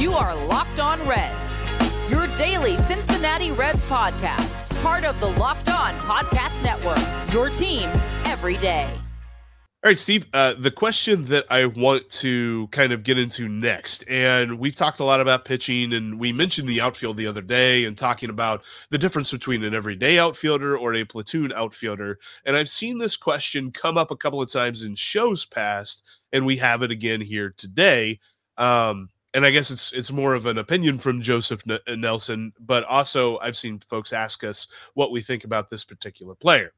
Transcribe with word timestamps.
You 0.00 0.14
are 0.14 0.34
Locked 0.46 0.80
On 0.80 0.98
Reds, 1.06 1.58
your 2.08 2.26
daily 2.28 2.74
Cincinnati 2.76 3.52
Reds 3.52 3.84
podcast, 3.84 4.74
part 4.82 5.04
of 5.04 5.20
the 5.20 5.26
Locked 5.26 5.68
On 5.68 5.92
Podcast 5.98 6.62
Network, 6.62 7.34
your 7.34 7.50
team 7.50 7.86
every 8.24 8.56
day. 8.56 8.88
All 8.94 9.90
right, 9.90 9.98
Steve, 9.98 10.26
uh, 10.32 10.54
the 10.56 10.70
question 10.70 11.26
that 11.26 11.44
I 11.50 11.66
want 11.66 12.08
to 12.12 12.68
kind 12.68 12.94
of 12.94 13.02
get 13.02 13.18
into 13.18 13.46
next, 13.46 14.02
and 14.08 14.58
we've 14.58 14.74
talked 14.74 15.00
a 15.00 15.04
lot 15.04 15.20
about 15.20 15.44
pitching, 15.44 15.92
and 15.92 16.18
we 16.18 16.32
mentioned 16.32 16.66
the 16.66 16.80
outfield 16.80 17.18
the 17.18 17.26
other 17.26 17.42
day 17.42 17.84
and 17.84 17.94
talking 17.94 18.30
about 18.30 18.64
the 18.88 18.96
difference 18.96 19.30
between 19.30 19.62
an 19.64 19.74
everyday 19.74 20.18
outfielder 20.18 20.78
or 20.78 20.94
a 20.94 21.04
platoon 21.04 21.52
outfielder. 21.52 22.18
And 22.46 22.56
I've 22.56 22.70
seen 22.70 22.96
this 22.96 23.18
question 23.18 23.70
come 23.70 23.98
up 23.98 24.10
a 24.10 24.16
couple 24.16 24.40
of 24.40 24.50
times 24.50 24.82
in 24.82 24.94
shows 24.94 25.44
past, 25.44 26.02
and 26.32 26.46
we 26.46 26.56
have 26.56 26.82
it 26.82 26.90
again 26.90 27.20
here 27.20 27.52
today. 27.54 28.18
Um, 28.56 29.10
and 29.34 29.44
I 29.44 29.50
guess 29.50 29.70
it's 29.70 29.92
it's 29.92 30.12
more 30.12 30.34
of 30.34 30.46
an 30.46 30.58
opinion 30.58 30.98
from 30.98 31.20
Joseph 31.20 31.62
N- 31.68 32.00
Nelson, 32.00 32.52
but 32.58 32.84
also 32.84 33.38
I've 33.38 33.56
seen 33.56 33.78
folks 33.80 34.12
ask 34.12 34.44
us 34.44 34.68
what 34.94 35.12
we 35.12 35.20
think 35.20 35.44
about 35.44 35.70
this 35.70 35.84
particular 35.84 36.34
player. 36.34 36.72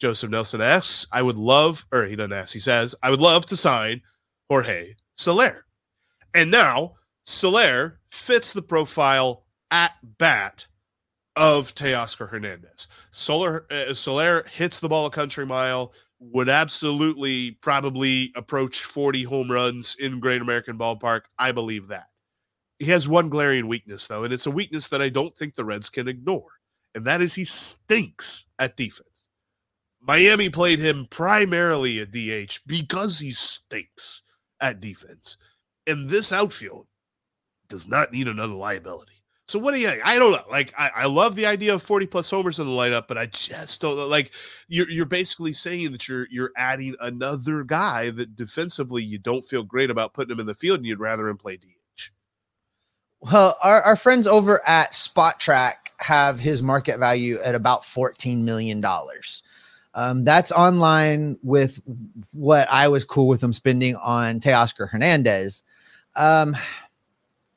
Joseph 0.00 0.30
Nelson 0.30 0.62
asks, 0.62 1.06
I 1.12 1.20
would 1.20 1.36
love, 1.36 1.84
or 1.92 2.06
he 2.06 2.16
doesn't 2.16 2.32
ask, 2.32 2.54
he 2.54 2.58
says, 2.58 2.94
I 3.02 3.10
would 3.10 3.20
love 3.20 3.44
to 3.46 3.56
sign 3.56 4.00
Jorge 4.48 4.94
Soler. 5.14 5.66
And 6.34 6.50
now 6.50 6.94
Soler 7.24 8.00
fits 8.10 8.52
the 8.52 8.62
profile 8.62 9.44
at 9.70 9.92
bat 10.18 10.66
of 11.36 11.74
Teoscar 11.74 12.28
Hernandez. 12.28 12.88
Soler, 13.10 13.66
uh, 13.70 13.92
Soler 13.92 14.44
hits 14.50 14.80
the 14.80 14.88
ball 14.88 15.06
a 15.06 15.10
country 15.10 15.44
mile, 15.44 15.92
would 16.20 16.48
absolutely 16.48 17.52
probably 17.62 18.32
approach 18.36 18.84
40 18.84 19.22
home 19.24 19.50
runs 19.50 19.96
in 19.98 20.20
Great 20.20 20.42
American 20.42 20.78
Ballpark. 20.78 21.22
I 21.38 21.52
believe 21.52 21.88
that. 21.88 22.06
He 22.78 22.86
has 22.86 23.08
one 23.08 23.28
glaring 23.28 23.66
weakness, 23.68 24.06
though, 24.06 24.24
and 24.24 24.32
it's 24.32 24.46
a 24.46 24.50
weakness 24.50 24.88
that 24.88 25.02
I 25.02 25.08
don't 25.08 25.34
think 25.36 25.54
the 25.54 25.64
Reds 25.64 25.90
can 25.90 26.08
ignore, 26.08 26.48
and 26.94 27.06
that 27.06 27.20
is 27.20 27.34
he 27.34 27.44
stinks 27.44 28.46
at 28.58 28.76
defense. 28.76 29.28
Miami 30.00 30.48
played 30.48 30.78
him 30.78 31.06
primarily 31.10 32.00
at 32.00 32.10
DH 32.10 32.60
because 32.66 33.18
he 33.18 33.32
stinks 33.32 34.22
at 34.60 34.80
defense. 34.80 35.36
And 35.86 36.08
this 36.08 36.32
outfield 36.32 36.86
does 37.68 37.86
not 37.86 38.12
need 38.12 38.28
another 38.28 38.54
liability. 38.54 39.19
So 39.50 39.58
what 39.58 39.74
do 39.74 39.80
you 39.80 39.90
I 40.04 40.18
don't 40.18 40.32
know. 40.32 40.44
Like 40.50 40.72
I, 40.78 40.90
I 40.94 41.06
love 41.06 41.34
the 41.34 41.46
idea 41.46 41.74
of 41.74 41.82
40 41.82 42.06
plus 42.06 42.30
homers 42.30 42.60
in 42.60 42.66
the 42.66 42.72
lineup, 42.72 43.08
but 43.08 43.18
I 43.18 43.26
just 43.26 43.80
don't 43.80 44.08
like 44.08 44.32
you're 44.68 44.88
you're 44.88 45.06
basically 45.06 45.52
saying 45.52 45.92
that 45.92 46.08
you're 46.08 46.28
you're 46.30 46.52
adding 46.56 46.94
another 47.00 47.64
guy 47.64 48.10
that 48.10 48.36
defensively 48.36 49.02
you 49.02 49.18
don't 49.18 49.44
feel 49.44 49.62
great 49.62 49.90
about 49.90 50.14
putting 50.14 50.32
him 50.32 50.40
in 50.40 50.46
the 50.46 50.54
field 50.54 50.78
and 50.78 50.86
you'd 50.86 51.00
rather 51.00 51.28
him 51.28 51.36
play 51.36 51.56
DH. 51.56 52.10
Well, 53.20 53.56
our, 53.62 53.82
our 53.82 53.96
friends 53.96 54.26
over 54.26 54.62
at 54.66 54.92
Spotrac 54.92 55.74
have 55.98 56.40
his 56.40 56.62
market 56.62 56.98
value 56.98 57.38
at 57.40 57.54
about 57.54 57.82
$14 57.82 58.38
million. 58.38 58.82
Um, 59.92 60.24
that's 60.24 60.52
online 60.52 61.38
with 61.42 61.80
what 62.32 62.66
I 62.70 62.88
was 62.88 63.04
cool 63.04 63.28
with 63.28 63.42
them 63.42 63.52
spending 63.52 63.96
on 63.96 64.40
Teoscar 64.40 64.88
Hernandez. 64.88 65.62
Um, 66.16 66.56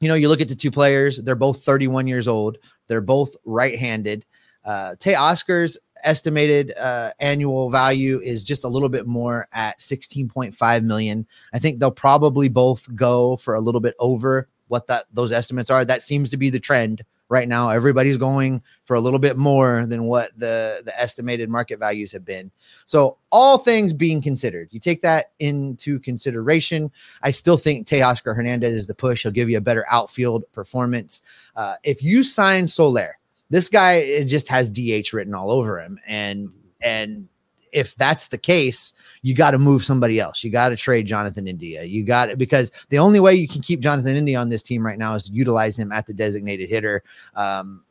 you 0.04 0.10
know, 0.10 0.16
you 0.16 0.30
look 0.30 0.42
at 0.42 0.50
the 0.50 0.56
two 0.56 0.72
players, 0.72 1.18
they're 1.18 1.36
both 1.36 1.64
31 1.64 2.08
years 2.08 2.28
old, 2.28 2.58
they're 2.88 3.02
both 3.02 3.36
right 3.46 3.78
handed. 3.78 4.26
Uh, 4.66 4.96
Teoscar's 5.00 5.78
estimated 6.04 6.74
uh, 6.78 7.12
annual 7.20 7.70
value 7.70 8.20
is 8.22 8.44
just 8.44 8.66
a 8.66 8.68
little 8.68 8.90
bit 8.90 9.08
more 9.08 9.48
at 9.54 9.80
16.5 9.80 10.84
million. 10.84 11.26
I 11.54 11.60
think 11.60 11.80
they'll 11.80 11.92
probably 11.92 12.50
both 12.50 12.94
go 12.96 13.38
for 13.38 13.56
a 13.56 13.62
little 13.62 13.82
bit 13.82 13.96
over 14.00 14.50
what 14.68 14.88
that 14.88 15.06
those 15.14 15.32
estimates 15.32 15.70
are. 15.70 15.86
That 15.86 16.02
seems 16.02 16.30
to 16.32 16.38
be 16.38 16.50
the 16.50 16.60
trend 16.60 17.04
right 17.30 17.48
now 17.48 17.70
everybody's 17.70 18.18
going 18.18 18.62
for 18.86 18.96
a 18.96 19.00
little 19.00 19.20
bit 19.20 19.38
more 19.38 19.86
than 19.86 20.04
what 20.04 20.38
the 20.38 20.82
the 20.86 21.00
estimated 21.00 21.50
market 21.50 21.80
values 21.80 22.12
have 22.12 22.26
been. 22.26 22.52
So 22.86 23.18
all 23.32 23.58
things 23.58 23.94
being 23.94 24.22
considered 24.22 24.70
you 24.72 24.80
take 24.80 25.02
that 25.02 25.32
into 25.40 26.00
consideration. 26.00 26.92
I 27.22 27.32
still 27.32 27.58
think 27.58 27.88
teoscar 27.88 28.36
hernandez 28.36 28.74
is 28.74 28.88
the 28.88 28.96
push. 28.96 29.24
He'll 29.24 29.32
give 29.32 29.50
you 29.50 29.58
a 29.58 29.62
better 29.62 29.86
outfield 29.90 30.44
performance. 30.52 31.22
Uh, 31.56 31.76
if 31.84 32.04
you 32.04 32.24
sign 32.24 32.68
soler 32.68 33.18
this 33.50 33.70
guy 33.70 34.24
just 34.26 34.48
has 34.48 34.72
dh 34.72 35.14
written 35.14 35.34
all 35.34 35.52
over 35.52 35.80
him 35.80 36.00
and 36.08 36.50
and 36.82 37.28
if 37.74 37.96
that's 37.96 38.28
the 38.28 38.38
case, 38.38 38.94
you 39.22 39.36
got 39.36 39.52
to 39.52 39.58
move 39.58 39.84
somebody 39.84 40.20
else. 40.20 40.44
You 40.44 40.52
got 40.52 40.70
to 40.70 40.76
trade 40.76 41.08
Jonathan 41.08 41.48
India. 41.48 41.84
You 41.84 42.04
got 42.04 42.30
it 42.30 42.38
because 42.38 42.72
the 42.90 43.00
only 43.00 43.20
way 43.20 43.34
you 43.34 43.48
can 43.48 43.62
keep 43.62 43.80
Jonathan 43.80 44.16
India 44.16 44.40
on 44.40 44.50
this 44.50 44.64
team 44.64 44.86
right 44.86 44.98
now 44.98 45.14
is 45.16 45.28
to 45.28 45.34
utilize 45.34 45.78
him 45.78 45.92
at 45.92 46.06
the 46.06 46.14
designated 46.14 46.70
hitter. 46.70 47.04
Um, 47.36 47.84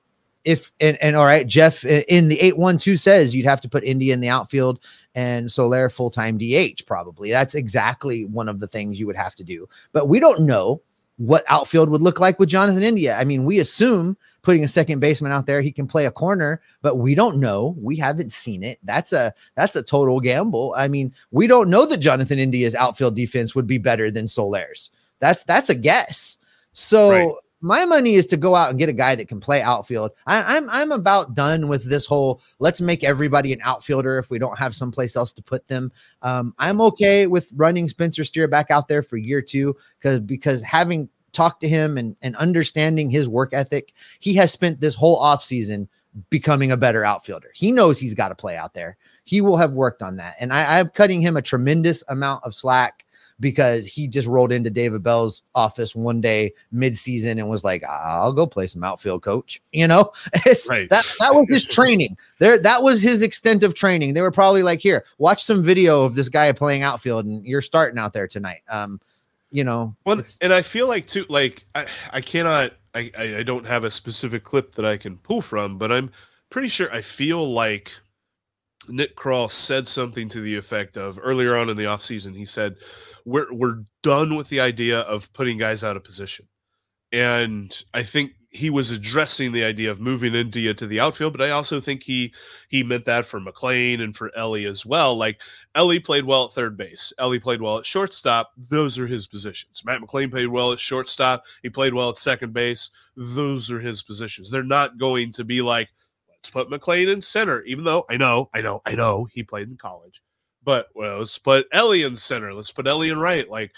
if 0.44 0.72
and, 0.80 0.96
and 1.00 1.14
all 1.14 1.24
right, 1.24 1.46
Jeff 1.46 1.84
in 1.84 2.28
the 2.28 2.40
812 2.40 2.98
says 2.98 3.34
you'd 3.34 3.46
have 3.46 3.60
to 3.60 3.68
put 3.68 3.84
India 3.84 4.12
in 4.12 4.20
the 4.20 4.28
outfield 4.28 4.82
and 5.14 5.50
Soler 5.50 5.88
full 5.88 6.10
time 6.10 6.38
DH, 6.38 6.84
probably. 6.86 7.30
That's 7.30 7.54
exactly 7.54 8.24
one 8.24 8.48
of 8.48 8.60
the 8.60 8.66
things 8.66 8.98
you 8.98 9.06
would 9.06 9.16
have 9.16 9.34
to 9.36 9.44
do. 9.44 9.68
But 9.92 10.08
we 10.08 10.20
don't 10.20 10.40
know 10.46 10.82
what 11.16 11.44
outfield 11.48 11.88
would 11.90 12.02
look 12.02 12.20
like 12.20 12.38
with 12.38 12.48
Jonathan 12.48 12.82
India. 12.82 13.16
I 13.16 13.24
mean, 13.24 13.44
we 13.44 13.58
assume 13.60 14.16
putting 14.42 14.64
a 14.64 14.68
second 14.68 15.00
baseman 15.00 15.30
out 15.30 15.46
there, 15.46 15.60
he 15.60 15.70
can 15.70 15.86
play 15.86 16.06
a 16.06 16.10
corner, 16.10 16.60
but 16.80 16.96
we 16.96 17.14
don't 17.14 17.38
know. 17.38 17.76
We 17.78 17.96
haven't 17.96 18.32
seen 18.32 18.62
it. 18.62 18.78
That's 18.82 19.12
a 19.12 19.32
that's 19.54 19.76
a 19.76 19.82
total 19.82 20.20
gamble. 20.20 20.74
I 20.76 20.88
mean, 20.88 21.14
we 21.30 21.46
don't 21.46 21.70
know 21.70 21.86
that 21.86 21.98
Jonathan 21.98 22.38
India's 22.38 22.74
outfield 22.74 23.14
defense 23.14 23.54
would 23.54 23.66
be 23.66 23.78
better 23.78 24.10
than 24.10 24.26
Soler's. 24.26 24.90
That's 25.20 25.44
that's 25.44 25.70
a 25.70 25.74
guess. 25.74 26.38
So 26.72 27.10
right 27.10 27.32
my 27.62 27.84
money 27.84 28.14
is 28.14 28.26
to 28.26 28.36
go 28.36 28.54
out 28.54 28.70
and 28.70 28.78
get 28.78 28.88
a 28.88 28.92
guy 28.92 29.14
that 29.14 29.28
can 29.28 29.40
play 29.40 29.62
outfield. 29.62 30.10
I, 30.26 30.56
am 30.56 30.68
I'm, 30.68 30.70
I'm 30.70 30.92
about 30.92 31.34
done 31.34 31.68
with 31.68 31.88
this 31.88 32.04
whole 32.04 32.42
let's 32.58 32.80
make 32.80 33.04
everybody 33.04 33.52
an 33.52 33.60
outfielder 33.62 34.18
if 34.18 34.30
we 34.30 34.38
don't 34.38 34.58
have 34.58 34.74
someplace 34.74 35.16
else 35.16 35.32
to 35.32 35.42
put 35.42 35.66
them. 35.68 35.92
Um, 36.22 36.54
I'm 36.58 36.80
okay 36.82 37.26
with 37.26 37.50
running 37.54 37.88
Spencer 37.88 38.24
Steer 38.24 38.48
back 38.48 38.70
out 38.70 38.88
there 38.88 39.02
for 39.02 39.16
year 39.16 39.40
two 39.40 39.76
because 39.98 40.18
because 40.18 40.62
having 40.62 41.08
talked 41.30 41.60
to 41.62 41.68
him 41.68 41.96
and, 41.96 42.16
and 42.20 42.36
understanding 42.36 43.10
his 43.10 43.28
work 43.28 43.54
ethic, 43.54 43.92
he 44.18 44.34
has 44.34 44.52
spent 44.52 44.80
this 44.80 44.94
whole 44.94 45.20
offseason 45.20 45.88
becoming 46.30 46.72
a 46.72 46.76
better 46.76 47.04
outfielder. 47.04 47.48
He 47.54 47.72
knows 47.72 47.98
he's 47.98 48.14
got 48.14 48.28
to 48.28 48.34
play 48.34 48.56
out 48.56 48.74
there. 48.74 48.96
He 49.24 49.40
will 49.40 49.56
have 49.56 49.74
worked 49.74 50.02
on 50.02 50.16
that. 50.16 50.34
And 50.40 50.52
I, 50.52 50.78
I'm 50.78 50.90
cutting 50.90 51.22
him 51.22 51.36
a 51.36 51.42
tremendous 51.42 52.02
amount 52.08 52.44
of 52.44 52.54
slack 52.54 53.06
because 53.40 53.86
he 53.86 54.06
just 54.06 54.28
rolled 54.28 54.52
into 54.52 54.70
David 54.70 55.02
Bell's 55.02 55.42
office 55.54 55.94
one 55.94 56.20
day 56.20 56.54
mid-season 56.70 57.38
and 57.38 57.48
was 57.48 57.64
like, 57.64 57.82
"I'll 57.84 58.32
go 58.32 58.46
play 58.46 58.66
some 58.66 58.84
outfield 58.84 59.22
coach." 59.22 59.60
You 59.72 59.88
know, 59.88 60.12
it's 60.46 60.68
right. 60.68 60.88
that 60.90 61.04
that 61.18 61.34
was 61.34 61.48
his 61.48 61.64
training. 61.64 62.16
There, 62.38 62.58
that 62.58 62.82
was 62.82 63.02
his 63.02 63.22
extent 63.22 63.62
of 63.62 63.74
training. 63.74 64.14
They 64.14 64.20
were 64.20 64.30
probably 64.30 64.62
like, 64.62 64.80
"Here, 64.80 65.04
watch 65.18 65.42
some 65.42 65.62
video 65.62 66.04
of 66.04 66.14
this 66.14 66.28
guy 66.28 66.52
playing 66.52 66.82
outfield, 66.82 67.24
and 67.24 67.44
you're 67.44 67.62
starting 67.62 67.98
out 67.98 68.12
there 68.12 68.28
tonight." 68.28 68.60
Um, 68.68 69.00
you 69.50 69.64
know, 69.64 69.94
well, 70.04 70.22
and 70.40 70.52
I 70.52 70.62
feel 70.62 70.88
like 70.88 71.06
too, 71.06 71.24
like 71.28 71.64
I, 71.74 71.86
I 72.12 72.20
cannot, 72.20 72.72
I, 72.94 73.10
I 73.16 73.42
don't 73.42 73.66
have 73.66 73.84
a 73.84 73.90
specific 73.90 74.44
clip 74.44 74.74
that 74.76 74.84
I 74.84 74.96
can 74.96 75.16
pull 75.18 75.42
from, 75.42 75.78
but 75.78 75.90
I'm 75.90 76.10
pretty 76.50 76.68
sure 76.68 76.92
I 76.92 77.00
feel 77.00 77.50
like 77.50 77.92
Nick 78.88 79.16
Krall 79.16 79.50
said 79.50 79.86
something 79.86 80.28
to 80.30 80.40
the 80.40 80.56
effect 80.56 80.96
of 80.96 81.18
earlier 81.22 81.56
on 81.56 81.68
in 81.68 81.76
the 81.76 81.84
offseason, 81.84 82.34
he 82.34 82.44
said, 82.44 82.76
we're 83.24 83.52
we're 83.52 83.84
done 84.02 84.36
with 84.36 84.48
the 84.48 84.60
idea 84.60 85.00
of 85.00 85.32
putting 85.32 85.58
guys 85.58 85.84
out 85.84 85.96
of 85.96 86.04
position. 86.04 86.46
And 87.12 87.76
I 87.92 88.02
think 88.02 88.32
he 88.52 88.68
was 88.68 88.90
addressing 88.90 89.52
the 89.52 89.64
idea 89.64 89.90
of 89.90 89.98
moving 89.98 90.34
India 90.34 90.74
to 90.74 90.86
the 90.86 91.00
outfield, 91.00 91.32
but 91.32 91.40
I 91.40 91.50
also 91.50 91.80
think 91.80 92.02
he 92.02 92.34
he 92.68 92.82
meant 92.82 93.06
that 93.06 93.24
for 93.24 93.40
McLain 93.40 94.00
and 94.00 94.14
for 94.14 94.30
Elly 94.36 94.66
as 94.66 94.84
well. 94.84 95.16
Like 95.16 95.40
Elly 95.74 95.98
played 95.98 96.24
well 96.24 96.46
at 96.46 96.52
third 96.52 96.76
base, 96.76 97.12
Elly 97.18 97.40
played 97.40 97.62
well 97.62 97.78
at 97.78 97.86
shortstop. 97.86 98.52
Those 98.56 98.98
are 98.98 99.06
his 99.06 99.26
positions. 99.26 99.82
Matt 99.84 100.00
McLain 100.00 100.30
played 100.30 100.48
well 100.48 100.72
at 100.72 100.80
shortstop. 100.80 101.44
He 101.62 101.70
played 101.70 101.94
well 101.94 102.10
at 102.10 102.18
second 102.18 102.52
base. 102.52 102.90
Those 103.16 103.70
are 103.70 103.80
his 103.80 104.02
positions. 104.02 104.50
They're 104.50 104.62
not 104.62 104.98
going 104.98 105.32
to 105.32 105.44
be 105.44 105.62
like 105.62 105.88
let's 106.28 106.50
put 106.50 106.68
McLain 106.68 107.10
in 107.10 107.20
center, 107.20 107.62
even 107.62 107.84
though 107.84 108.04
I 108.10 108.16
know, 108.16 108.50
I 108.52 108.60
know, 108.60 108.82
I 108.84 108.94
know 108.94 109.26
he 109.30 109.42
played 109.42 109.68
in 109.68 109.76
college. 109.76 110.22
But 110.64 110.88
well, 110.94 111.18
let's 111.18 111.38
put 111.38 111.66
Elly 111.72 112.02
in 112.02 112.16
center. 112.16 112.52
Let's 112.52 112.72
put 112.72 112.86
Elly 112.86 113.10
in 113.10 113.18
right. 113.18 113.48
Like 113.48 113.72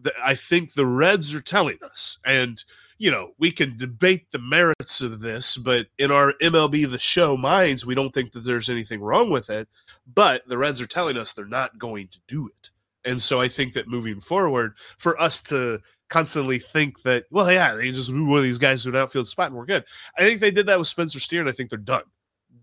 the, 0.00 0.12
I 0.22 0.34
think 0.34 0.74
the 0.74 0.86
Reds 0.86 1.34
are 1.34 1.40
telling 1.40 1.78
us, 1.82 2.18
and 2.24 2.62
you 2.98 3.10
know 3.10 3.32
we 3.38 3.50
can 3.50 3.76
debate 3.76 4.30
the 4.30 4.38
merits 4.38 5.00
of 5.00 5.20
this, 5.20 5.56
but 5.56 5.86
in 5.98 6.10
our 6.10 6.34
MLB 6.42 6.88
the 6.90 6.98
Show 6.98 7.36
minds, 7.36 7.84
we 7.84 7.94
don't 7.94 8.12
think 8.12 8.32
that 8.32 8.40
there's 8.40 8.70
anything 8.70 9.00
wrong 9.00 9.30
with 9.30 9.50
it. 9.50 9.68
But 10.12 10.46
the 10.48 10.58
Reds 10.58 10.80
are 10.80 10.86
telling 10.86 11.16
us 11.16 11.32
they're 11.32 11.46
not 11.46 11.78
going 11.78 12.08
to 12.08 12.20
do 12.28 12.48
it, 12.48 12.70
and 13.04 13.20
so 13.20 13.40
I 13.40 13.48
think 13.48 13.72
that 13.74 13.88
moving 13.88 14.20
forward, 14.20 14.74
for 14.98 15.20
us 15.20 15.42
to 15.44 15.80
constantly 16.10 16.58
think 16.58 17.02
that, 17.02 17.24
well, 17.30 17.50
yeah, 17.50 17.74
they 17.74 17.90
just 17.90 18.10
move 18.10 18.28
one 18.28 18.38
of 18.38 18.44
these 18.44 18.58
guys 18.58 18.82
to 18.82 18.90
an 18.90 18.96
outfield 18.96 19.28
spot 19.28 19.46
and 19.46 19.56
we're 19.56 19.64
good. 19.64 19.84
I 20.18 20.22
think 20.22 20.40
they 20.40 20.50
did 20.50 20.66
that 20.66 20.78
with 20.78 20.88
Spencer 20.88 21.20
Steer, 21.20 21.40
and 21.40 21.48
I 21.48 21.52
think 21.52 21.70
they're 21.70 21.78
done 21.78 22.02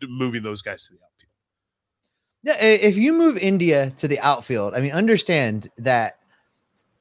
moving 0.08 0.44
those 0.44 0.62
guys 0.62 0.86
to 0.88 0.94
the. 0.94 1.00
Yeah, 2.48 2.64
if 2.64 2.96
you 2.96 3.12
move 3.12 3.38
India 3.38 3.90
to 3.98 4.08
the 4.08 4.22
outfield, 4.22 4.74
I 4.74 4.80
mean, 4.80 4.94
understand 4.94 5.70
that 5.80 6.20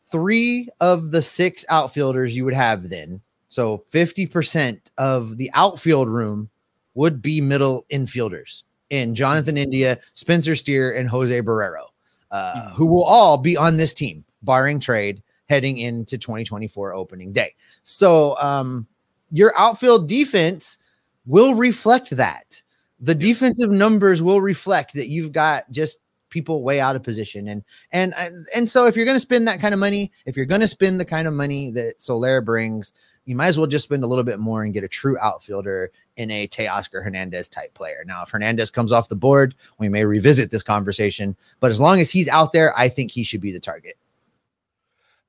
three 0.07 0.69
of 0.81 1.13
the 1.13 1.23
six 1.23 1.65
outfielders 1.69 2.37
you 2.37 2.45
would 2.45 2.53
have 2.53 2.89
then. 2.89 3.21
So 3.49 3.85
50% 3.93 4.91
of 4.99 5.37
the 5.37 5.49
outfield 5.55 6.09
room 6.09 6.51
would 6.95 7.23
be 7.23 7.41
middle 7.41 7.87
infielders 7.93 8.65
in 8.91 9.15
Jonathan 9.15 9.57
India, 9.57 10.01
Spencer 10.15 10.57
Steer, 10.57 10.93
and 10.93 11.09
Jose 11.09 11.41
Barrero, 11.43 11.91
uh, 12.33 12.71
who 12.71 12.87
will 12.87 13.05
all 13.05 13.39
be 13.39 13.57
on 13.57 13.77
this 13.77 13.95
team, 13.95 14.25
barring 14.43 14.81
trade, 14.81 15.23
heading 15.49 15.79
into 15.79 16.19
2024 16.19 16.93
opening 16.93 17.33
day. 17.33 17.55
So 17.85 18.37
um, 18.41 18.89
your 19.31 19.57
outfield 19.57 20.09
defense 20.09 20.79
will 21.25 21.55
reflect 21.55 22.11
that. 22.11 22.63
The 23.01 23.15
defensive 23.15 23.71
numbers 23.71 24.23
will 24.23 24.41
reflect 24.41 24.95
that 24.95 25.09
you've 25.09 25.33
got 25.33 25.71
just 25.71 25.99
people 26.29 26.63
way 26.63 26.81
out 26.81 26.97
of 26.97 27.05
position 27.05 27.47
and 27.49 27.63
and 27.93 28.13
and 28.55 28.69
so 28.69 28.87
if 28.87 28.97
you're 28.97 29.05
going 29.05 29.15
to 29.15 29.21
spend 29.21 29.47
that 29.47 29.61
kind 29.61 29.73
of 29.73 29.79
money 29.79 30.11
if 30.27 30.37
you're 30.37 30.45
going 30.45 30.61
to 30.61 30.67
spend 30.67 30.99
the 30.99 31.05
kind 31.05 31.29
of 31.29 31.33
money 31.33 31.71
that 31.71 32.03
Soler 32.03 32.41
brings 32.41 32.93
you 33.27 33.35
might 33.35 33.49
as 33.49 33.59
well 33.59 33.67
just 33.67 33.85
spend 33.85 34.03
a 34.03 34.07
little 34.07 34.25
bit 34.25 34.39
more 34.39 34.65
and 34.65 34.73
get 34.73 34.85
a 34.85 34.89
true 34.89 35.19
outfielder 35.21 35.91
in 36.17 36.31
a 36.31 36.47
Teoscar 36.49 37.03
Hernandez 37.03 37.49
type 37.49 37.75
player. 37.75 38.05
Now, 38.07 38.23
if 38.23 38.31
Hernandez 38.31 38.71
comes 38.71 38.93
off 38.93 39.09
the 39.09 39.17
board, 39.17 39.55
we 39.79 39.89
may 39.89 40.05
revisit 40.05 40.51
this 40.51 40.63
conversation, 40.63 41.37
but 41.61 41.73
as 41.73 41.81
long 41.81 42.01
as 42.01 42.11
he's 42.11 42.29
out 42.29 42.53
there, 42.53 42.77
I 42.79 42.89
think 42.89 43.11
he 43.11 43.25
should 43.25 43.41
be 43.41 43.53
the 43.53 43.61
target. 43.61 43.99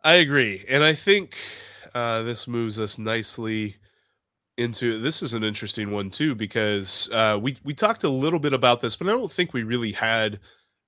I 0.04 0.16
agree. 0.16 0.64
And 0.70 0.84
I 0.84 0.94
think 0.94 1.36
uh, 1.94 2.22
this 2.22 2.48
moves 2.48 2.80
us 2.80 3.00
nicely 3.00 3.76
into 4.58 5.00
this 5.00 5.22
is 5.22 5.34
an 5.34 5.44
interesting 5.44 5.92
one 5.92 6.10
too 6.10 6.34
because 6.36 7.10
uh, 7.14 7.40
we 7.42 7.56
we 7.64 7.74
talked 7.74 8.04
a 8.04 8.10
little 8.10 8.40
bit 8.40 8.54
about 8.54 8.82
this, 8.82 8.96
but 8.96 9.08
I 9.08 9.12
don't 9.12 9.32
think 9.32 9.54
we 9.54 9.64
really 9.64 9.92
had 9.92 10.40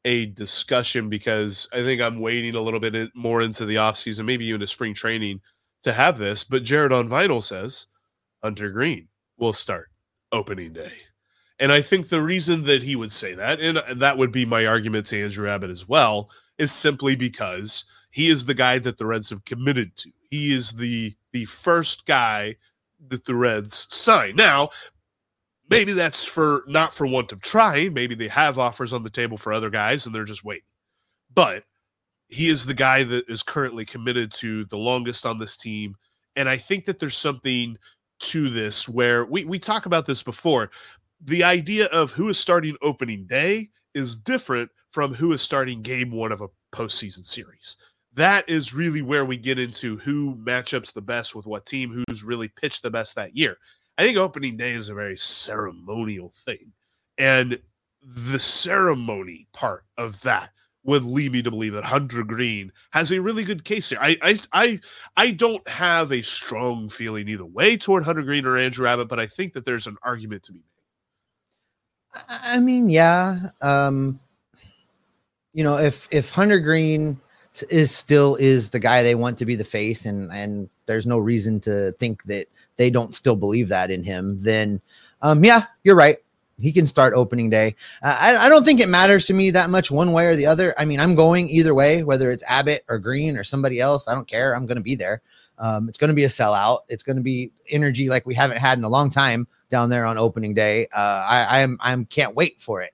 a 0.06 0.28
discussion 0.28 1.10
because 1.10 1.68
I 1.74 1.84
think 1.84 2.02
I'm 2.02 2.20
waiting 2.20 2.56
a 2.56 2.62
little 2.62 2.80
bit 2.80 3.12
more 3.16 3.42
into 3.42 3.66
the 3.66 3.76
offseason, 3.76 4.26
maybe 4.26 4.46
even 4.46 4.62
to 4.62 4.68
spring 4.68 4.94
training 4.94 5.42
to 5.84 5.94
have 5.94 6.18
this. 6.18 6.44
But 6.44 6.64
Jared 6.64 6.94
on 6.94 7.10
Vinyl 7.10 7.44
says 7.44 7.88
Hunter 8.44 8.70
Greene 8.70 9.08
will 9.38 9.54
start 9.54 9.90
opening 10.32 10.74
day. 10.74 10.94
And 11.60 11.72
I 11.72 11.82
think 11.82 12.08
the 12.08 12.22
reason 12.22 12.64
that 12.64 12.82
he 12.82 12.96
would 12.96 13.12
say 13.12 13.34
that, 13.34 13.60
and 13.60 13.78
that 14.02 14.18
would 14.18 14.32
be 14.32 14.46
my 14.46 14.66
argument 14.66 15.08
to 15.08 15.22
Andrew 15.22 15.50
Abbott 15.50 15.70
as 15.70 15.88
well, 15.88 16.30
is 16.58 16.72
simply 16.72 17.18
because 17.18 17.86
he 18.12 18.30
is 18.30 18.46
the 18.46 18.54
guy 18.54 18.80
that 18.80 18.98
the 18.98 19.06
Reds 19.06 19.30
have 19.30 19.44
committed 19.44 19.96
to. 19.98 20.12
He 20.30 20.54
is 20.54 20.72
the 20.72 21.14
the 21.34 21.46
first 21.46 22.06
guy 22.06 22.56
that 23.08 23.26
the 23.26 23.36
Reds 23.36 23.88
sign. 23.90 24.36
Now, 24.36 24.70
maybe 25.70 25.94
that's 25.94 26.24
for 26.24 26.64
not 26.68 26.94
for 26.94 27.08
want 27.08 27.32
of 27.32 27.42
trying. 27.42 27.94
Maybe 27.94 28.16
they 28.16 28.28
have 28.28 28.58
offers 28.58 28.94
on 28.94 29.04
the 29.04 29.10
table 29.10 29.38
for 29.38 29.54
other 29.54 29.70
guys 29.70 30.06
and 30.06 30.14
they're 30.14 30.24
just 30.24 30.44
waiting. 30.44 30.64
But 31.34 31.64
he 32.28 32.50
is 32.50 32.66
the 32.66 32.74
guy 32.74 33.04
that 33.04 33.30
is 33.30 33.44
currently 33.44 33.86
committed 33.86 34.32
to 34.34 34.66
the 34.66 34.78
longest 34.78 35.26
on 35.26 35.40
this 35.40 35.58
team. 35.58 35.96
And 36.36 36.48
I 36.48 36.58
think 36.58 36.86
that 36.86 37.00
there's 37.00 37.18
something 37.18 37.78
to 38.20 38.50
this 38.50 38.88
where 38.88 39.26
we, 39.26 39.46
we 39.46 39.60
talk 39.60 39.86
about 39.86 40.06
this 40.06 40.22
before. 40.22 40.70
The 41.22 41.44
idea 41.44 41.86
of 41.88 42.12
who 42.12 42.30
is 42.30 42.38
starting 42.38 42.76
opening 42.82 43.26
day 43.26 43.70
is 43.94 44.18
different 44.18 44.70
from 44.92 45.14
who 45.14 45.34
is 45.34 45.42
starting 45.42 45.82
game 45.82 46.12
one 46.12 46.32
of 46.32 46.42
a 46.42 46.50
postseason 46.72 47.26
series. 47.26 47.76
That 48.20 48.50
is 48.50 48.74
really 48.74 49.02
where 49.02 49.24
we 49.24 49.38
get 49.38 49.58
into 49.58 49.96
who 50.00 50.36
matchups 50.36 50.92
the 50.92 51.02
best 51.02 51.36
with 51.36 51.46
what 51.46 51.66
team, 51.66 51.90
who's 51.90 52.22
really 52.22 52.50
pitched 52.50 52.84
the 52.84 52.92
best 52.92 53.16
that 53.16 53.34
year. 53.34 53.56
I 53.98 54.04
think 54.04 54.18
opening 54.18 54.58
day 54.58 54.74
is 54.74 54.90
a 54.90 54.94
very 54.94 55.16
ceremonial 55.16 56.34
thing. 56.46 56.74
And 57.18 57.58
the 58.04 58.38
ceremony 58.38 59.48
part 59.54 59.86
of 59.98 60.22
that 60.24 60.50
would 60.84 61.06
lead 61.06 61.32
me 61.32 61.42
to 61.44 61.50
believe 61.50 61.72
that 61.72 61.86
Hunter 61.86 62.26
Greene 62.26 62.74
has 62.92 63.10
a 63.14 63.22
really 63.22 63.46
good 63.46 63.64
case 63.64 63.88
here. 63.88 64.00
I 64.02 64.18
I 64.22 64.38
I 64.52 64.80
I 65.16 65.32
don't 65.32 65.66
have 65.70 66.12
a 66.12 66.22
strong 66.22 66.90
feeling 66.90 67.30
either 67.30 67.46
way 67.46 67.78
toward 67.78 68.04
Hunter 68.04 68.24
Greene 68.24 68.46
or 68.46 68.58
Andrew 68.58 68.86
Abbott, 68.86 69.08
but 69.08 69.22
I 69.22 69.28
think 69.28 69.54
that 69.54 69.64
there's 69.64 69.88
an 69.88 69.96
argument 70.04 70.44
to 70.44 70.52
be 70.52 70.60
made. 70.60 72.26
I 72.28 72.60
mean, 72.60 72.90
yeah. 72.90 73.52
Um, 73.62 74.20
you 75.54 75.64
know, 75.64 75.78
if 75.78 76.10
if 76.12 76.32
Hunter 76.32 76.60
Greene 76.60 77.18
is 77.70 77.96
still 77.96 78.36
is 78.36 78.70
the 78.70 78.80
guy 78.80 79.04
they 79.04 79.16
want 79.16 79.38
to 79.40 79.46
be 79.46 79.56
the 79.56 79.64
face, 79.64 80.06
and 80.06 80.32
and 80.32 80.70
there's 80.86 81.08
no 81.08 81.18
reason 81.18 81.60
to 81.62 81.92
think 81.94 82.24
that 82.24 82.48
they 82.78 82.90
don't 82.90 83.14
still 83.14 83.36
believe 83.36 83.70
that 83.70 83.92
in 83.92 84.04
him, 84.04 84.38
then 84.40 84.82
um, 85.22 85.44
yeah, 85.44 85.66
you're 85.84 85.96
right 85.96 86.18
he 86.60 86.72
can 86.72 86.86
start 86.86 87.14
opening 87.14 87.50
day. 87.50 87.76
Uh, 88.02 88.18
I, 88.20 88.36
I 88.36 88.50
don't 88.50 88.64
think 88.64 88.80
it 88.80 88.90
matters 88.90 89.26
to 89.28 89.34
me 89.34 89.52
that 89.52 89.70
much 89.70 89.92
one 89.92 90.12
way 90.12 90.28
or 90.28 90.36
the 90.36 90.46
other. 90.46 90.76
I 90.78 90.86
mean, 90.86 91.00
I'm 91.00 91.16
going 91.16 91.50
either 91.50 91.74
way, 91.74 92.04
whether 92.04 92.30
it's 92.32 92.44
Abbott 92.48 92.84
or 92.88 93.00
Greene 93.00 93.38
or 93.38 93.44
somebody 93.44 93.80
else. 93.80 94.08
I 94.08 94.14
don't 94.14 94.28
care. 94.28 94.56
I'm 94.56 94.66
going 94.66 94.78
to 94.78 94.84
be 94.84 94.96
there. 94.96 95.22
Um, 95.58 95.90
it's 95.90 95.98
going 95.98 96.10
to 96.10 96.16
be 96.16 96.24
a 96.24 96.30
sellout. 96.30 96.80
It's 96.88 97.04
going 97.04 97.18
to 97.18 97.22
be 97.22 97.52
energy 97.70 98.10
like 98.10 98.26
we 98.26 98.36
haven't 98.36 98.58
had 98.58 98.78
in 98.78 98.84
a 98.84 98.90
long 98.90 99.10
time 99.10 99.48
down 99.70 99.90
there 99.90 100.06
on 100.06 100.18
opening 100.18 100.54
day. 100.54 100.88
Uh, 100.96 101.26
I, 101.28 101.44
I 101.44 101.60
am 101.60 101.78
I'm 101.82 102.06
can't 102.06 102.36
wait 102.36 102.62
for 102.62 102.82
it. 102.82 102.94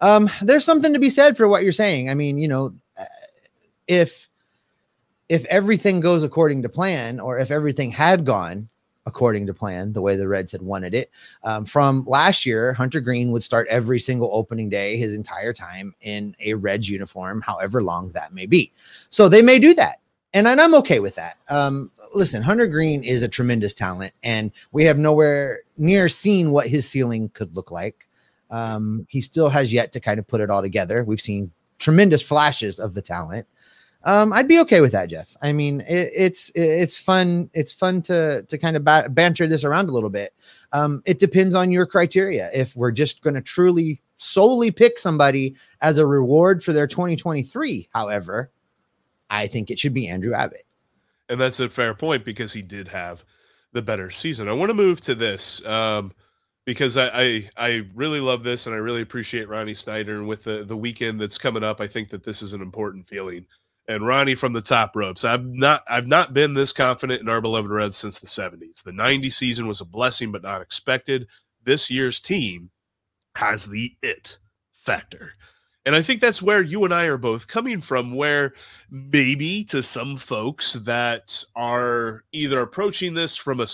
Um, 0.00 0.30
there's 0.42 0.64
something 0.64 0.92
to 0.92 0.98
be 0.98 1.10
said 1.10 1.36
for 1.36 1.48
what 1.48 1.62
you're 1.62 1.72
saying. 1.72 2.10
I 2.10 2.14
mean, 2.14 2.38
you 2.38 2.48
know, 2.48 2.74
if 3.88 4.28
if 5.28 5.44
everything 5.46 6.00
goes 6.00 6.22
according 6.22 6.62
to 6.62 6.68
plan, 6.68 7.18
or 7.18 7.38
if 7.38 7.50
everything 7.50 7.90
had 7.90 8.24
gone 8.24 8.68
according 9.06 9.46
to 9.46 9.54
plan, 9.54 9.92
the 9.92 10.02
way 10.02 10.16
the 10.16 10.26
Reds 10.26 10.52
had 10.52 10.62
wanted 10.62 10.94
it. 10.94 11.10
Um, 11.44 11.64
from 11.64 12.04
last 12.06 12.44
year, 12.44 12.72
Hunter 12.72 13.00
Greene 13.00 13.30
would 13.30 13.42
start 13.42 13.68
every 13.70 14.00
single 14.00 14.30
opening 14.32 14.68
day 14.68 14.96
his 14.96 15.14
entire 15.14 15.52
time 15.52 15.94
in 16.00 16.34
a 16.40 16.54
Reds 16.54 16.88
uniform, 16.88 17.40
however 17.40 17.82
long 17.82 18.10
that 18.12 18.34
may 18.34 18.46
be. 18.46 18.72
So 19.10 19.28
they 19.28 19.42
may 19.42 19.58
do 19.58 19.74
that. 19.74 20.00
And, 20.34 20.46
and 20.46 20.60
I'm 20.60 20.74
okay 20.74 20.98
with 20.98 21.14
that. 21.14 21.38
Um, 21.48 21.90
listen, 22.14 22.42
Hunter 22.42 22.66
Greene 22.66 23.04
is 23.04 23.22
a 23.22 23.28
tremendous 23.28 23.72
talent, 23.74 24.12
and 24.22 24.50
we 24.72 24.84
have 24.84 24.98
nowhere 24.98 25.60
near 25.78 26.08
seen 26.08 26.50
what 26.50 26.68
his 26.68 26.88
ceiling 26.88 27.30
could 27.30 27.54
look 27.54 27.70
like. 27.70 28.08
Um, 28.50 29.06
he 29.08 29.20
still 29.20 29.48
has 29.48 29.72
yet 29.72 29.92
to 29.92 30.00
kind 30.00 30.18
of 30.18 30.26
put 30.26 30.40
it 30.40 30.50
all 30.50 30.62
together. 30.62 31.04
We've 31.04 31.20
seen 31.20 31.52
tremendous 31.78 32.22
flashes 32.22 32.78
of 32.80 32.94
the 32.94 33.02
talent 33.02 33.46
um, 34.06 34.32
I'd 34.32 34.46
be 34.46 34.60
okay 34.60 34.80
with 34.80 34.92
that, 34.92 35.10
Jeff. 35.10 35.36
I 35.42 35.52
mean, 35.52 35.80
it, 35.80 36.12
it's 36.16 36.52
it's 36.54 36.96
fun. 36.96 37.50
It's 37.54 37.72
fun 37.72 38.00
to 38.02 38.44
to 38.44 38.56
kind 38.56 38.76
of 38.76 38.84
ba- 38.84 39.08
banter 39.10 39.48
this 39.48 39.64
around 39.64 39.88
a 39.88 39.92
little 39.92 40.10
bit. 40.10 40.32
Um, 40.72 41.02
it 41.06 41.18
depends 41.18 41.56
on 41.56 41.72
your 41.72 41.86
criteria. 41.86 42.48
If 42.54 42.76
we're 42.76 42.92
just 42.92 43.20
going 43.20 43.34
to 43.34 43.40
truly 43.40 44.00
solely 44.16 44.70
pick 44.70 45.00
somebody 45.00 45.56
as 45.80 45.98
a 45.98 46.06
reward 46.06 46.62
for 46.62 46.72
their 46.72 46.86
2023, 46.86 47.88
however, 47.92 48.52
I 49.28 49.48
think 49.48 49.70
it 49.70 49.78
should 49.78 49.92
be 49.92 50.06
Andrew 50.06 50.34
Abbott. 50.34 50.64
And 51.28 51.40
that's 51.40 51.58
a 51.58 51.68
fair 51.68 51.92
point 51.92 52.24
because 52.24 52.52
he 52.52 52.62
did 52.62 52.86
have 52.86 53.24
the 53.72 53.82
better 53.82 54.12
season. 54.12 54.48
I 54.48 54.52
want 54.52 54.70
to 54.70 54.74
move 54.74 55.00
to 55.02 55.16
this 55.16 55.64
um, 55.66 56.12
because 56.64 56.96
I, 56.96 57.10
I, 57.12 57.50
I 57.56 57.86
really 57.94 58.20
love 58.20 58.44
this 58.44 58.66
and 58.68 58.74
I 58.74 58.78
really 58.78 59.02
appreciate 59.02 59.48
Ronnie 59.48 59.74
Snyder 59.74 60.14
and 60.14 60.28
with 60.28 60.44
the 60.44 60.62
the 60.62 60.76
weekend 60.76 61.20
that's 61.20 61.38
coming 61.38 61.64
up. 61.64 61.80
I 61.80 61.88
think 61.88 62.08
that 62.10 62.22
this 62.22 62.40
is 62.40 62.54
an 62.54 62.62
important 62.62 63.08
feeling 63.08 63.46
and 63.88 64.06
Ronnie 64.06 64.34
from 64.34 64.52
the 64.52 64.60
top 64.60 64.96
ropes. 64.96 65.24
I've 65.24 65.44
not 65.44 65.82
I've 65.88 66.06
not 66.06 66.34
been 66.34 66.54
this 66.54 66.72
confident 66.72 67.20
in 67.20 67.28
our 67.28 67.40
beloved 67.40 67.70
Reds 67.70 67.96
since 67.96 68.20
the 68.20 68.26
70s. 68.26 68.82
The 68.82 68.92
90 68.92 69.30
season 69.30 69.66
was 69.66 69.80
a 69.80 69.84
blessing 69.84 70.32
but 70.32 70.42
not 70.42 70.62
expected. 70.62 71.26
This 71.64 71.90
year's 71.90 72.20
team 72.20 72.70
has 73.36 73.66
the 73.66 73.92
it 74.02 74.38
factor. 74.72 75.32
And 75.84 75.94
I 75.94 76.02
think 76.02 76.20
that's 76.20 76.42
where 76.42 76.62
you 76.62 76.84
and 76.84 76.92
I 76.92 77.04
are 77.04 77.16
both 77.16 77.46
coming 77.46 77.80
from, 77.80 78.16
where 78.16 78.54
maybe 78.90 79.62
to 79.64 79.84
some 79.84 80.16
folks 80.16 80.72
that 80.72 81.44
are 81.54 82.24
either 82.32 82.60
approaching 82.60 83.14
this 83.14 83.36
from 83.36 83.60
a 83.60 83.68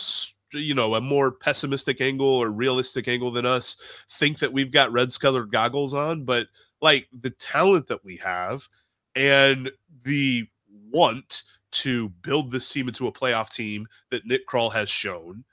you 0.52 0.74
know 0.74 0.94
a 0.94 1.00
more 1.00 1.32
pessimistic 1.32 2.02
angle 2.02 2.28
or 2.28 2.50
realistic 2.50 3.08
angle 3.08 3.30
than 3.30 3.46
us 3.46 3.78
think 4.10 4.38
that 4.38 4.52
we've 4.52 4.70
got 4.70 4.92
reds 4.92 5.16
colored 5.16 5.50
goggles 5.50 5.94
on 5.94 6.24
but 6.24 6.46
like 6.82 7.08
the 7.22 7.30
talent 7.30 7.86
that 7.86 8.04
we 8.04 8.16
have 8.16 8.68
and 9.14 9.70
the 10.04 10.46
want 10.90 11.42
to 11.72 12.10
build 12.22 12.50
this 12.50 12.70
team 12.70 12.88
into 12.88 13.06
a 13.06 13.12
playoff 13.12 13.52
team 13.52 13.86
that 14.10 14.26
Nick 14.26 14.46
Krall 14.46 14.72
has 14.72 14.88
shown, 14.88 15.44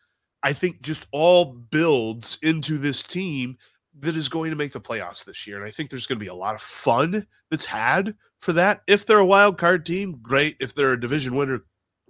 I 0.44 0.54
think 0.54 0.82
just 0.82 1.08
all 1.12 1.46
builds 1.46 2.38
into 2.42 2.78
this 2.78 3.04
team 3.04 3.58
that 4.02 4.16
is 4.16 4.30
going 4.30 4.50
to 4.50 4.56
make 4.56 4.72
the 4.72 4.82
playoffs 4.82 5.26
this 5.26 5.46
year. 5.48 5.58
And 5.58 5.66
I 5.66 5.72
think 5.72 5.90
there's 5.90 6.08
going 6.08 6.20
to 6.20 6.24
be 6.24 6.30
a 6.30 6.34
lot 6.34 6.56
of 6.56 6.62
fun 6.62 7.26
that's 7.50 7.66
had 7.66 8.16
for 8.40 8.54
that. 8.54 8.82
If 8.88 9.06
they're 9.06 9.20
a 9.20 9.26
wild 9.26 9.58
card 9.58 9.86
team, 9.86 10.20
great. 10.22 10.56
If 10.60 10.74
they're 10.74 10.94
a 10.94 11.00
division 11.00 11.36
winner, 11.36 11.62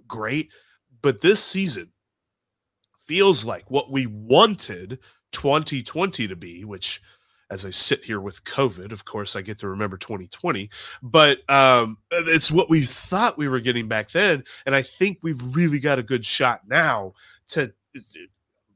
great. 0.06 0.52
But 1.02 1.20
this 1.20 1.42
season 1.42 1.90
feels 2.98 3.44
like 3.44 3.70
what 3.70 3.90
we 3.90 4.06
wanted 4.06 4.98
2020 5.32 6.28
to 6.28 6.36
be, 6.36 6.64
which 6.64 7.00
as 7.50 7.66
I 7.66 7.70
sit 7.70 8.04
here 8.04 8.20
with 8.20 8.44
COVID. 8.44 8.92
Of 8.92 9.04
course, 9.04 9.34
I 9.34 9.42
get 9.42 9.58
to 9.60 9.68
remember 9.68 9.96
2020, 9.96 10.70
but 11.02 11.38
um, 11.50 11.98
it's 12.10 12.50
what 12.50 12.70
we 12.70 12.86
thought 12.86 13.38
we 13.38 13.48
were 13.48 13.60
getting 13.60 13.88
back 13.88 14.10
then. 14.10 14.44
And 14.66 14.74
I 14.74 14.82
think 14.82 15.18
we've 15.22 15.42
really 15.54 15.80
got 15.80 15.98
a 15.98 16.04
good 16.04 16.24
shot 16.24 16.62
now 16.68 17.14
to 17.48 17.72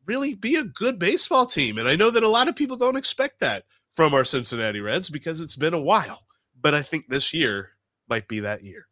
really 0.07 0.35
be 0.35 0.57
a 0.57 0.65
good 0.65 0.99
baseball 0.99 1.47
team. 1.47 1.79
And 1.79 1.89
I 1.89 1.97
know 1.97 2.11
that 2.11 2.23
a 2.23 2.29
lot 2.29 2.49
of 2.49 2.57
people 2.57 2.77
don't 2.77 2.97
expect 2.97 3.41
that 3.41 3.65
from 3.93 4.13
our 4.13 4.25
Cincinnati 4.25 4.81
Reds 4.81 5.09
because 5.09 5.41
it's 5.41 5.57
been 5.57 5.75
a 5.75 5.81
while. 5.81 6.23
But 6.61 6.75
I 6.75 6.83
think 6.83 7.07
this 7.09 7.33
year 7.33 7.71
might 8.09 8.29
be 8.29 8.41
that 8.41 8.63
year. 8.63 8.87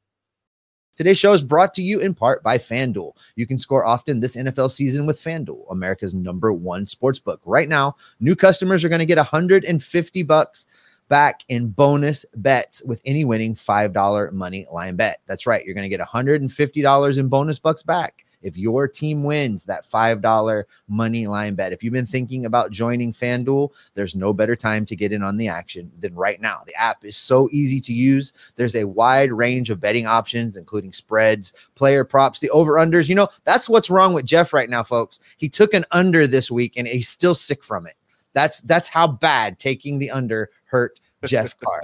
Today's 1.03 1.19
show 1.19 1.33
is 1.33 1.43
brought 1.43 1.75
to 1.75 1.83
you 1.83 1.99
in 1.99 2.15
part 2.15 2.45
by 2.45 2.59
FanDuel. 2.59 3.17
You 3.35 3.45
can 3.45 3.59
score 3.59 3.85
often 3.85 4.21
this 4.21 4.37
NFL 4.37 4.71
season 4.71 5.05
with 5.05 5.19
FanDuel, 5.19 5.65
America's 5.69 6.15
number 6.15 6.53
one 6.53 6.87
sports 6.87 7.19
book. 7.19 7.41
Right 7.45 7.69
now, 7.69 7.97
new 8.21 8.37
customers 8.37 8.85
are 8.85 8.89
going 8.89 9.01
to 9.01 9.05
get 9.05 9.19
150 9.19 10.23
bucks 10.23 10.65
back 11.09 11.41
in 11.49 11.71
bonus 11.71 12.25
bets 12.37 12.85
with 12.85 13.03
any 13.05 13.25
winning 13.25 13.57
$5 13.57 14.33
money 14.33 14.65
line 14.71 14.95
bet. 14.95 15.23
That's 15.27 15.45
right. 15.45 15.65
You're 15.65 15.75
going 15.75 15.91
to 15.91 15.97
get 15.97 16.07
$150 16.07 17.19
in 17.19 17.29
bonus 17.29 17.59
bucks 17.59 17.83
back 17.83 18.25
if 18.43 18.57
your 18.57 18.89
team 18.89 19.23
wins 19.23 19.65
that 19.65 19.85
$5 19.85 20.65
money 20.89 21.27
line 21.27 21.55
bet. 21.55 21.73
If 21.73 21.83
you've 21.83 21.93
been 21.93 22.07
thinking 22.07 22.47
about 22.47 22.71
joining 22.71 23.13
FanDuel, 23.13 23.71
there's 23.95 24.15
no 24.15 24.33
better 24.33 24.57
time 24.57 24.85
to 24.87 24.97
get 24.97 25.13
in 25.13 25.23
on 25.23 25.37
the 25.37 25.49
action 25.49 25.91
than 25.99 26.15
right 26.15 26.41
now. 26.41 26.61
The 26.67 26.75
app 26.75 27.05
is 27.05 27.17
so 27.17 27.49
easy 27.53 27.81
to 27.81 27.93
use. 27.93 28.33
There's 28.57 28.77
a 28.77 28.85
wide 28.85 29.33
range 29.33 29.71
of 29.71 29.81
betting 29.81 30.07
options, 30.07 30.57
including 30.57 30.93
spreads, 30.93 31.53
player 31.75 32.05
props, 32.05 32.41
the 32.41 32.51
over 32.51 32.75
unders. 32.75 33.09
You 33.09 33.15
know, 33.15 33.29
that's 33.45 33.69
what's 33.69 33.91
wrong 33.91 34.13
with 34.13 34.27
Jeff 34.27 34.53
right 34.53 34.71
now, 34.71 34.83
folks. 34.83 35.21
He 35.39 35.49
took 35.49 35.75
an 35.75 35.85
under 35.91 36.27
this 36.27 36.51
week 36.51 36.75
and 36.77 36.87
he's 36.87 37.09
still 37.09 37.35
sick 37.35 37.65
from 37.65 37.87
it. 37.87 37.97
That's 38.35 38.61
that's 38.61 38.89
how 38.89 39.07
bad 39.07 39.59
taking 39.59 39.99
the 39.99 40.11
under 40.11 40.51
hurt 40.65 41.01
Jeff 41.25 41.59
Carr. 41.59 41.83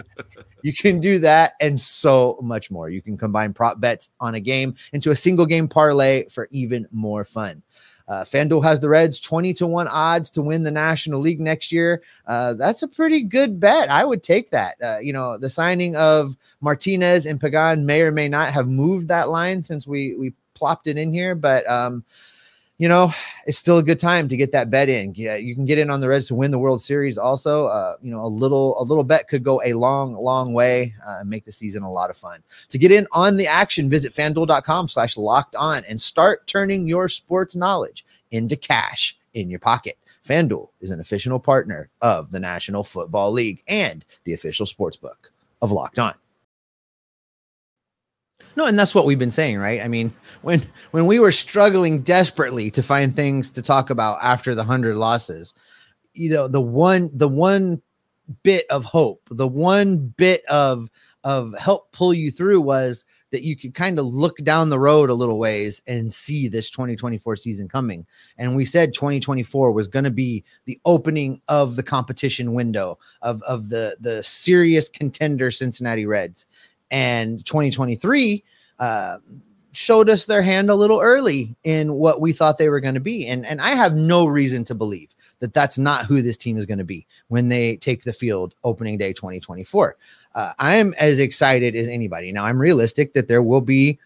you 0.62 0.72
can 0.72 1.00
do 1.00 1.18
that 1.18 1.52
and 1.60 1.78
so 1.78 2.38
much 2.42 2.70
more. 2.70 2.90
You 2.90 3.02
can 3.02 3.16
combine 3.16 3.52
prop 3.52 3.80
bets 3.80 4.10
on 4.20 4.34
a 4.34 4.40
game 4.40 4.74
into 4.92 5.10
a 5.10 5.16
single 5.16 5.46
game 5.46 5.68
parlay 5.68 6.28
for 6.28 6.48
even 6.50 6.86
more 6.90 7.24
fun. 7.24 7.62
Uh, 8.08 8.24
FanDuel 8.24 8.64
has 8.64 8.80
the 8.80 8.88
Reds 8.88 9.20
20 9.20 9.52
to 9.54 9.66
1 9.66 9.86
odds 9.88 10.30
to 10.30 10.40
win 10.40 10.62
the 10.62 10.70
National 10.70 11.20
League 11.20 11.40
next 11.40 11.70
year. 11.70 12.02
Uh, 12.26 12.54
that's 12.54 12.82
a 12.82 12.88
pretty 12.88 13.22
good 13.22 13.60
bet. 13.60 13.90
I 13.90 14.04
would 14.04 14.22
take 14.22 14.50
that. 14.50 14.76
Uh, 14.82 14.98
you 14.98 15.12
know, 15.12 15.36
the 15.36 15.50
signing 15.50 15.94
of 15.94 16.34
Martinez 16.62 17.26
and 17.26 17.38
Pagan 17.38 17.84
may 17.84 18.00
or 18.00 18.10
may 18.10 18.28
not 18.28 18.52
have 18.52 18.66
moved 18.66 19.08
that 19.08 19.28
line 19.28 19.62
since 19.62 19.86
we 19.86 20.14
we 20.16 20.32
plopped 20.54 20.86
it 20.86 20.96
in 20.96 21.12
here, 21.12 21.34
but 21.34 21.68
um, 21.70 22.02
you 22.78 22.88
know, 22.88 23.12
it's 23.44 23.58
still 23.58 23.78
a 23.78 23.82
good 23.82 23.98
time 23.98 24.28
to 24.28 24.36
get 24.36 24.52
that 24.52 24.70
bet 24.70 24.88
in. 24.88 25.12
Yeah, 25.16 25.34
you 25.34 25.54
can 25.56 25.66
get 25.66 25.78
in 25.78 25.90
on 25.90 26.00
the 26.00 26.08
Reds 26.08 26.28
to 26.28 26.36
win 26.36 26.52
the 26.52 26.60
World 26.60 26.80
Series. 26.80 27.18
Also, 27.18 27.66
uh, 27.66 27.96
you 28.00 28.10
know, 28.10 28.20
a 28.20 28.28
little 28.28 28.80
a 28.80 28.84
little 28.84 29.02
bet 29.02 29.26
could 29.26 29.42
go 29.42 29.60
a 29.64 29.72
long, 29.72 30.14
long 30.14 30.52
way 30.52 30.94
uh, 31.04 31.18
and 31.20 31.28
make 31.28 31.44
the 31.44 31.52
season 31.52 31.82
a 31.82 31.90
lot 31.90 32.08
of 32.08 32.16
fun. 32.16 32.40
To 32.68 32.78
get 32.78 32.92
in 32.92 33.08
on 33.12 33.36
the 33.36 33.48
action, 33.48 33.90
visit 33.90 34.12
fanduel.com/slash 34.12 35.16
locked 35.16 35.56
on 35.56 35.84
and 35.88 36.00
start 36.00 36.46
turning 36.46 36.86
your 36.86 37.08
sports 37.08 37.56
knowledge 37.56 38.06
into 38.30 38.56
cash 38.56 39.18
in 39.34 39.50
your 39.50 39.60
pocket. 39.60 39.98
FanDuel 40.24 40.68
is 40.80 40.90
an 40.90 41.00
official 41.00 41.40
partner 41.40 41.88
of 42.00 42.30
the 42.30 42.40
National 42.40 42.84
Football 42.84 43.32
League 43.32 43.62
and 43.66 44.04
the 44.24 44.34
official 44.34 44.66
sports 44.66 44.96
book 44.96 45.32
of 45.62 45.72
Locked 45.72 45.98
On. 45.98 46.14
No, 48.58 48.66
and 48.66 48.76
that's 48.76 48.92
what 48.92 49.06
we've 49.06 49.20
been 49.20 49.30
saying, 49.30 49.58
right? 49.58 49.80
I 49.80 49.86
mean, 49.86 50.12
when 50.42 50.66
when 50.90 51.06
we 51.06 51.20
were 51.20 51.30
struggling 51.30 52.02
desperately 52.02 52.72
to 52.72 52.82
find 52.82 53.14
things 53.14 53.52
to 53.52 53.62
talk 53.62 53.88
about 53.88 54.18
after 54.20 54.52
the 54.52 54.62
100 54.62 54.96
losses, 54.96 55.54
you 56.12 56.30
know, 56.30 56.48
the 56.48 56.60
one 56.60 57.08
the 57.14 57.28
one 57.28 57.80
bit 58.42 58.66
of 58.68 58.84
hope, 58.84 59.28
the 59.30 59.46
one 59.46 60.08
bit 60.08 60.44
of 60.46 60.90
of 61.22 61.56
help 61.56 61.92
pull 61.92 62.12
you 62.12 62.32
through 62.32 62.60
was 62.60 63.04
that 63.30 63.42
you 63.42 63.54
could 63.54 63.74
kind 63.74 63.98
of 63.98 64.06
look 64.06 64.38
down 64.38 64.70
the 64.70 64.78
road 64.78 65.10
a 65.10 65.14
little 65.14 65.38
ways 65.38 65.80
and 65.86 66.12
see 66.12 66.48
this 66.48 66.70
2024 66.70 67.36
season 67.36 67.68
coming. 67.68 68.06
And 68.38 68.56
we 68.56 68.64
said 68.64 68.94
2024 68.94 69.72
was 69.72 69.86
going 69.86 70.04
to 70.04 70.10
be 70.10 70.44
the 70.64 70.80
opening 70.84 71.40
of 71.48 71.76
the 71.76 71.82
competition 71.82 72.54
window 72.54 72.98
of, 73.22 73.42
of 73.42 73.68
the, 73.68 73.96
the 74.00 74.22
serious 74.22 74.88
contender 74.88 75.50
Cincinnati 75.50 76.06
Reds 76.06 76.46
and 76.90 77.44
2023 77.44 78.44
uh, 78.78 79.18
showed 79.72 80.08
us 80.08 80.26
their 80.26 80.42
hand 80.42 80.70
a 80.70 80.74
little 80.74 81.00
early 81.00 81.54
in 81.64 81.94
what 81.94 82.20
we 82.20 82.32
thought 82.32 82.58
they 82.58 82.68
were 82.68 82.80
going 82.80 82.94
to 82.94 83.00
be. 83.00 83.26
And, 83.26 83.46
and 83.46 83.60
I 83.60 83.70
have 83.70 83.94
no 83.94 84.26
reason 84.26 84.64
to 84.64 84.74
believe 84.74 85.14
that 85.40 85.52
that's 85.52 85.78
not 85.78 86.06
who 86.06 86.20
this 86.20 86.36
team 86.36 86.58
is 86.58 86.66
going 86.66 86.78
to 86.78 86.84
be 86.84 87.06
when 87.28 87.48
they 87.48 87.76
take 87.76 88.02
the 88.02 88.12
field 88.12 88.54
opening 88.64 88.98
day 88.98 89.12
2024. 89.12 89.96
Uh, 90.34 90.52
I'm 90.58 90.94
as 90.98 91.18
excited 91.18 91.76
as 91.76 91.88
anybody. 91.88 92.32
Now 92.32 92.44
I'm 92.44 92.60
realistic 92.60 93.12
that 93.14 93.28
there 93.28 93.42
will 93.42 93.60
be 93.60 93.98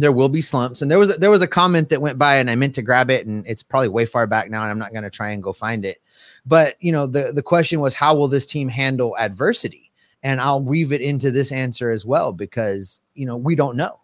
there 0.00 0.12
will 0.12 0.30
be 0.30 0.40
slumps. 0.40 0.80
And 0.80 0.90
there 0.90 0.98
was 0.98 1.16
there 1.18 1.30
was 1.30 1.42
a 1.42 1.46
comment 1.46 1.90
that 1.90 2.00
went 2.00 2.18
by, 2.18 2.36
and 2.36 2.50
I 2.50 2.56
meant 2.56 2.74
to 2.76 2.82
grab 2.82 3.10
it, 3.10 3.26
and 3.26 3.46
it's 3.46 3.62
probably 3.62 3.88
way 3.88 4.06
far 4.06 4.26
back 4.26 4.50
now, 4.50 4.62
and 4.62 4.70
I'm 4.70 4.78
not 4.78 4.92
going 4.92 5.04
to 5.04 5.10
try 5.10 5.30
and 5.30 5.42
go 5.42 5.52
find 5.52 5.84
it. 5.84 6.00
But 6.46 6.76
you 6.80 6.90
know, 6.90 7.06
the 7.06 7.32
the 7.34 7.42
question 7.42 7.80
was, 7.80 7.92
how 7.92 8.16
will 8.16 8.28
this 8.28 8.46
team 8.46 8.68
handle 8.68 9.14
adversity? 9.18 9.89
And 10.22 10.40
I'll 10.40 10.62
weave 10.62 10.92
it 10.92 11.00
into 11.00 11.30
this 11.30 11.52
answer 11.52 11.90
as 11.90 12.04
well 12.04 12.32
because 12.32 13.00
you 13.14 13.26
know 13.26 13.36
we 13.36 13.54
don't 13.54 13.76
know. 13.76 14.00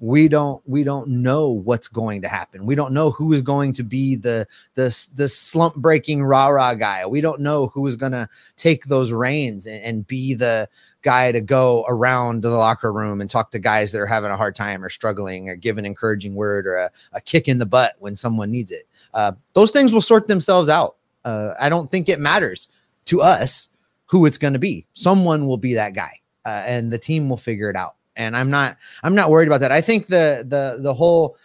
We 0.00 0.28
don't 0.28 0.60
we 0.68 0.82
don't 0.82 1.08
know 1.08 1.50
what's 1.50 1.88
going 1.88 2.22
to 2.22 2.28
happen. 2.28 2.66
We 2.66 2.74
don't 2.74 2.92
know 2.92 3.10
who 3.10 3.32
is 3.32 3.40
going 3.40 3.72
to 3.74 3.84
be 3.84 4.16
the 4.16 4.46
the 4.74 5.08
the 5.14 5.28
slump 5.28 5.76
breaking 5.76 6.24
rah 6.24 6.48
rah 6.48 6.74
guy. 6.74 7.06
We 7.06 7.20
don't 7.20 7.40
know 7.40 7.68
who 7.68 7.86
is 7.86 7.96
going 7.96 8.12
to 8.12 8.28
take 8.56 8.84
those 8.86 9.12
reins 9.12 9.66
and, 9.66 9.82
and, 9.82 10.06
be 10.06 10.34
the 10.34 10.68
guy 11.02 11.32
to 11.32 11.40
go 11.40 11.84
around 11.88 12.42
the 12.42 12.50
locker 12.50 12.92
room 12.92 13.20
and 13.20 13.30
talk 13.30 13.50
to 13.52 13.58
guys 13.58 13.92
that 13.92 14.00
are 14.00 14.06
having 14.06 14.30
a 14.30 14.36
hard 14.36 14.56
time 14.56 14.84
or 14.84 14.90
struggling 14.90 15.48
or 15.48 15.56
give 15.56 15.78
an 15.78 15.86
encouraging 15.86 16.34
word 16.34 16.66
or 16.66 16.76
a, 16.76 16.90
a 17.12 17.20
kick 17.20 17.46
in 17.48 17.58
the 17.58 17.66
butt 17.66 17.94
when 18.00 18.16
someone 18.16 18.50
needs 18.50 18.72
it. 18.72 18.86
Uh, 19.14 19.32
those 19.54 19.70
things 19.70 19.92
will 19.92 20.00
sort 20.00 20.26
themselves 20.26 20.68
out. 20.68 20.96
Uh, 21.24 21.54
i 21.58 21.70
don't 21.70 21.90
think 21.90 22.10
it 22.10 22.20
matters 22.20 22.68
to 23.06 23.22
us 23.22 23.70
who 24.06 24.26
it's 24.26 24.38
going 24.38 24.52
to 24.52 24.58
be. 24.58 24.86
Someone 24.94 25.46
will 25.46 25.56
be 25.56 25.74
that 25.74 25.94
guy, 25.94 26.20
uh, 26.44 26.62
and 26.66 26.92
the 26.92 26.98
team 26.98 27.28
will 27.28 27.36
figure 27.36 27.70
it 27.70 27.76
out. 27.76 27.96
And 28.16 28.36
I'm 28.36 28.50
not 28.50 28.76
I'm 29.02 29.14
not 29.14 29.30
worried 29.30 29.48
about 29.48 29.60
that. 29.60 29.72
I 29.72 29.80
think 29.80 30.06
the 30.06 30.44
the 30.46 30.82
the 30.82 30.94
whole 30.94 31.36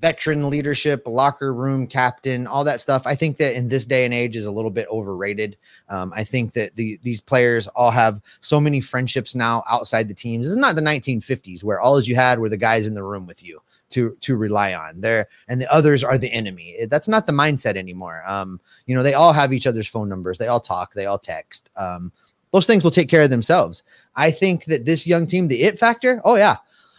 veteran 0.00 0.48
leadership, 0.48 1.02
locker 1.06 1.52
room 1.52 1.86
captain, 1.86 2.46
all 2.46 2.64
that 2.64 2.80
stuff. 2.80 3.06
I 3.06 3.14
think 3.14 3.36
that 3.38 3.56
in 3.56 3.68
this 3.68 3.84
day 3.84 4.04
and 4.04 4.14
age 4.14 4.36
is 4.36 4.46
a 4.46 4.50
little 4.50 4.70
bit 4.70 4.86
overrated. 4.90 5.56
Um, 5.88 6.12
I 6.14 6.24
think 6.24 6.52
that 6.52 6.76
the, 6.76 6.98
these 7.02 7.20
players 7.20 7.66
all 7.68 7.90
have 7.90 8.20
so 8.40 8.60
many 8.60 8.80
friendships 8.80 9.34
now 9.34 9.64
outside 9.68 10.08
the 10.08 10.14
teams. 10.14 10.46
This 10.46 10.52
is 10.52 10.56
not 10.56 10.76
the 10.76 10.82
1950s 10.82 11.64
where 11.64 11.80
all 11.80 12.00
you 12.00 12.14
had 12.14 12.38
were 12.38 12.48
the 12.48 12.56
guys 12.56 12.86
in 12.86 12.94
the 12.94 13.02
room 13.02 13.26
with 13.26 13.44
you 13.44 13.60
to 13.90 14.16
to 14.20 14.36
rely 14.36 14.74
on. 14.74 15.00
There 15.00 15.28
and 15.48 15.60
the 15.60 15.72
others 15.72 16.04
are 16.04 16.18
the 16.18 16.32
enemy. 16.32 16.86
That's 16.88 17.08
not 17.08 17.26
the 17.26 17.32
mindset 17.32 17.76
anymore. 17.76 18.22
Um 18.26 18.60
you 18.86 18.94
know 18.94 19.02
they 19.02 19.14
all 19.14 19.32
have 19.32 19.52
each 19.52 19.66
other's 19.66 19.88
phone 19.88 20.08
numbers. 20.08 20.38
They 20.38 20.46
all 20.46 20.60
talk. 20.60 20.94
They 20.94 21.06
all 21.06 21.18
text. 21.18 21.70
Um 21.76 22.12
those 22.50 22.66
things 22.66 22.84
will 22.84 22.90
take 22.90 23.08
care 23.08 23.22
of 23.22 23.30
themselves. 23.30 23.82
I 24.16 24.30
think 24.30 24.66
that 24.66 24.84
this 24.84 25.06
young 25.06 25.26
team 25.26 25.48
the 25.48 25.62
it 25.62 25.78
factor 25.78 26.20
oh 26.24 26.36
yeah. 26.36 26.56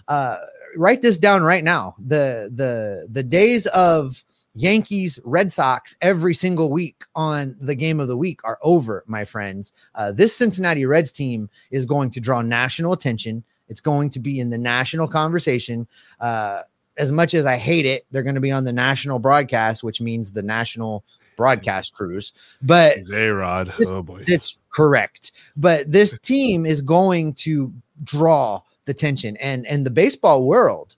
Uh 0.08 0.38
write 0.78 1.02
this 1.02 1.18
down 1.18 1.44
right 1.44 1.64
now 1.64 1.96
the 2.00 2.52
the 2.54 3.08
the 3.10 3.24
days 3.24 3.68
of 3.68 4.24
Yankees, 4.56 5.20
Red 5.24 5.54
Sox 5.54 5.96
every 6.02 6.34
single 6.34 6.70
week 6.70 7.06
on 7.16 7.56
the 7.62 7.76
game 7.76 8.00
of 8.00 8.08
the 8.08 8.18
week 8.18 8.42
are 8.44 8.58
over, 8.62 9.04
my 9.08 9.24
friends. 9.24 9.74
Uh, 9.96 10.12
this 10.12 10.36
Cincinnati 10.36 10.86
Reds 10.86 11.12
team 11.12 11.50
is 11.72 11.86
going 11.86 12.12
to 12.12 12.20
draw 12.20 12.42
national 12.42 12.94
attention. 12.94 13.44
It's 13.70 13.82
going 13.82 14.10
to 14.12 14.20
be 14.20 14.40
in 14.40 14.50
the 14.50 14.58
national 14.58 15.08
conversation. 15.08 15.88
Uh, 16.20 16.62
as 16.98 17.12
much 17.12 17.34
as 17.34 17.46
I 17.46 17.56
hate 17.56 17.86
it, 17.86 18.06
they're 18.12 18.24
going 18.24 18.36
to 18.36 18.42
be 18.42 18.52
on 18.52 18.66
the 18.66 18.74
national 18.74 19.20
broadcast, 19.20 19.84
which 19.84 20.02
means 20.02 20.32
the 20.32 20.44
national 20.44 21.06
broadcast 21.38 21.94
crews. 21.94 22.34
But 22.62 22.98
Zayrod, 22.98 23.74
oh 23.88 24.04
boy, 24.04 24.26
it's 24.28 24.60
correct. 24.74 25.32
But 25.56 25.90
this 25.90 26.20
team 26.20 26.66
is 26.66 26.82
going 26.82 27.36
to 27.36 27.72
draw 28.04 28.62
the 28.86 28.94
tension, 28.94 29.38
and 29.38 29.66
and 29.68 29.86
the 29.86 29.92
baseball 29.92 30.46
world 30.46 30.96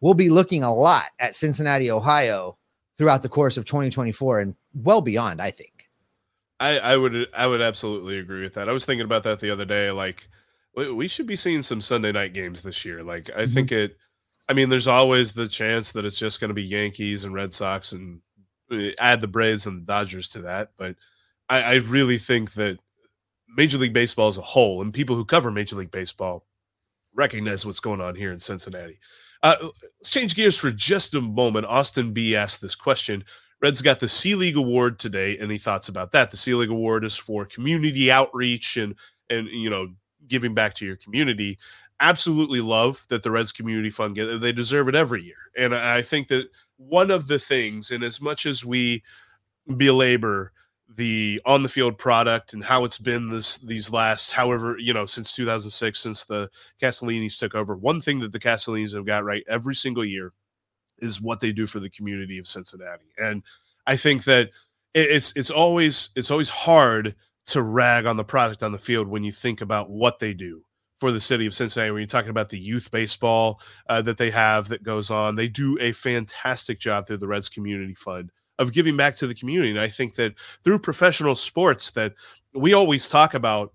will 0.00 0.14
be 0.14 0.30
looking 0.30 0.62
a 0.62 0.74
lot 0.74 1.06
at 1.18 1.34
Cincinnati, 1.34 1.90
Ohio, 1.90 2.56
throughout 2.96 3.22
the 3.22 3.28
course 3.28 3.56
of 3.56 3.64
2024 3.64 4.40
and 4.40 4.54
well 4.74 5.00
beyond. 5.00 5.40
I 5.40 5.50
think. 5.50 5.88
I, 6.60 6.78
I 6.78 6.96
would 6.96 7.28
I 7.34 7.46
would 7.46 7.60
absolutely 7.60 8.18
agree 8.18 8.42
with 8.42 8.54
that. 8.54 8.68
I 8.68 8.72
was 8.72 8.86
thinking 8.86 9.04
about 9.04 9.24
that 9.24 9.40
the 9.40 9.50
other 9.50 9.64
day. 9.64 9.90
Like, 9.90 10.28
we 10.76 11.08
should 11.08 11.26
be 11.26 11.36
seeing 11.36 11.62
some 11.62 11.80
Sunday 11.80 12.12
night 12.12 12.32
games 12.32 12.62
this 12.62 12.84
year. 12.84 13.02
Like, 13.02 13.28
I 13.30 13.42
mm-hmm. 13.42 13.52
think 13.52 13.72
it 13.72 13.96
I 14.48 14.52
mean, 14.52 14.68
there's 14.68 14.86
always 14.86 15.32
the 15.32 15.48
chance 15.48 15.92
that 15.92 16.04
it's 16.04 16.18
just 16.18 16.40
going 16.40 16.48
to 16.48 16.54
be 16.54 16.62
Yankees 16.62 17.24
and 17.24 17.34
Red 17.34 17.52
Sox 17.52 17.92
and 17.92 18.20
uh, 18.70 18.88
add 18.98 19.20
the 19.20 19.28
Braves 19.28 19.66
and 19.66 19.80
the 19.80 19.86
Dodgers 19.86 20.28
to 20.30 20.42
that. 20.42 20.72
But 20.76 20.96
I, 21.48 21.62
I 21.62 21.74
really 21.76 22.18
think 22.18 22.52
that 22.54 22.78
Major 23.56 23.78
League 23.78 23.94
Baseball 23.94 24.28
as 24.28 24.38
a 24.38 24.42
whole 24.42 24.82
and 24.82 24.92
people 24.92 25.16
who 25.16 25.24
cover 25.24 25.50
Major 25.50 25.76
League 25.76 25.90
Baseball 25.90 26.44
recognize 27.14 27.64
what's 27.64 27.80
going 27.80 28.00
on 28.00 28.14
here 28.14 28.32
in 28.32 28.38
Cincinnati. 28.38 28.98
Uh, 29.42 29.56
let's 30.00 30.10
change 30.10 30.34
gears 30.34 30.58
for 30.58 30.70
just 30.70 31.14
a 31.14 31.20
moment. 31.20 31.66
Austin 31.66 32.12
B 32.12 32.34
asked 32.34 32.60
this 32.60 32.74
question. 32.74 33.24
Reds 33.60 33.82
got 33.82 34.00
the 34.00 34.08
Selig 34.08 34.56
Award 34.56 34.98
today. 34.98 35.38
Any 35.38 35.58
thoughts 35.58 35.88
about 35.88 36.12
that? 36.12 36.30
The 36.30 36.36
Selig 36.36 36.70
Award 36.70 37.04
is 37.04 37.16
for 37.16 37.44
community 37.44 38.10
outreach 38.10 38.76
and 38.76 38.94
and 39.30 39.48
you 39.48 39.70
know 39.70 39.88
giving 40.26 40.54
back 40.54 40.74
to 40.74 40.86
your 40.86 40.96
community 40.96 41.58
absolutely 42.00 42.60
love 42.60 43.04
that 43.08 43.22
the 43.22 43.30
Reds 43.30 43.52
Community 43.52 43.90
Fund 43.90 44.14
get. 44.14 44.40
They 44.40 44.52
deserve 44.52 44.88
it 44.88 44.94
every 44.94 45.22
year, 45.22 45.36
and 45.56 45.74
I 45.74 46.02
think 46.02 46.28
that 46.28 46.50
one 46.76 47.10
of 47.10 47.28
the 47.28 47.38
things, 47.38 47.90
and 47.90 48.02
as 48.02 48.20
much 48.20 48.46
as 48.46 48.64
we 48.64 49.02
belabor 49.76 50.52
the 50.96 51.40
on 51.46 51.62
the 51.62 51.68
field 51.68 51.96
product 51.96 52.52
and 52.52 52.62
how 52.62 52.84
it's 52.84 52.98
been 52.98 53.30
this 53.30 53.56
these 53.56 53.90
last 53.90 54.32
however 54.32 54.76
you 54.78 54.92
know 54.92 55.06
since 55.06 55.32
2006 55.34 55.98
since 55.98 56.24
the 56.24 56.50
Castellinis 56.80 57.38
took 57.38 57.54
over 57.54 57.74
one 57.74 58.00
thing 58.00 58.20
that 58.20 58.32
the 58.32 58.38
Castellinis 58.38 58.94
have 58.94 59.06
got 59.06 59.24
right 59.24 59.42
every 59.48 59.74
single 59.74 60.04
year 60.04 60.32
is 60.98 61.22
what 61.22 61.40
they 61.40 61.52
do 61.52 61.66
for 61.66 61.80
the 61.80 61.88
community 61.88 62.38
of 62.38 62.46
Cincinnati 62.46 63.06
and 63.18 63.42
I 63.86 63.96
think 63.96 64.24
that 64.24 64.50
it's 64.94 65.32
it's 65.36 65.50
always 65.50 66.10
it's 66.14 66.30
always 66.30 66.48
hard 66.48 67.14
to 67.46 67.62
rag 67.62 68.06
on 68.06 68.16
the 68.16 68.24
product 68.24 68.62
on 68.62 68.72
the 68.72 68.78
field 68.78 69.08
when 69.08 69.24
you 69.24 69.32
think 69.32 69.60
about 69.60 69.90
what 69.90 70.18
they 70.18 70.32
do 70.32 70.62
for 71.00 71.12
the 71.12 71.20
city 71.20 71.46
of 71.46 71.54
Cincinnati. 71.54 71.90
When 71.90 72.00
you're 72.00 72.06
talking 72.06 72.30
about 72.30 72.48
the 72.48 72.58
youth 72.58 72.90
baseball 72.90 73.60
uh, 73.88 74.00
that 74.02 74.16
they 74.16 74.30
have 74.30 74.68
that 74.68 74.82
goes 74.82 75.10
on, 75.10 75.34
they 75.34 75.48
do 75.48 75.76
a 75.80 75.92
fantastic 75.92 76.78
job 76.78 77.06
through 77.06 77.18
the 77.18 77.26
Reds 77.26 77.48
Community 77.48 77.94
Fund 77.94 78.30
of 78.58 78.72
giving 78.72 78.96
back 78.96 79.16
to 79.16 79.26
the 79.26 79.34
community. 79.34 79.70
And 79.70 79.80
I 79.80 79.88
think 79.88 80.14
that 80.14 80.34
through 80.62 80.78
professional 80.78 81.34
sports, 81.34 81.90
that 81.92 82.14
we 82.54 82.72
always 82.72 83.08
talk 83.08 83.34
about 83.34 83.72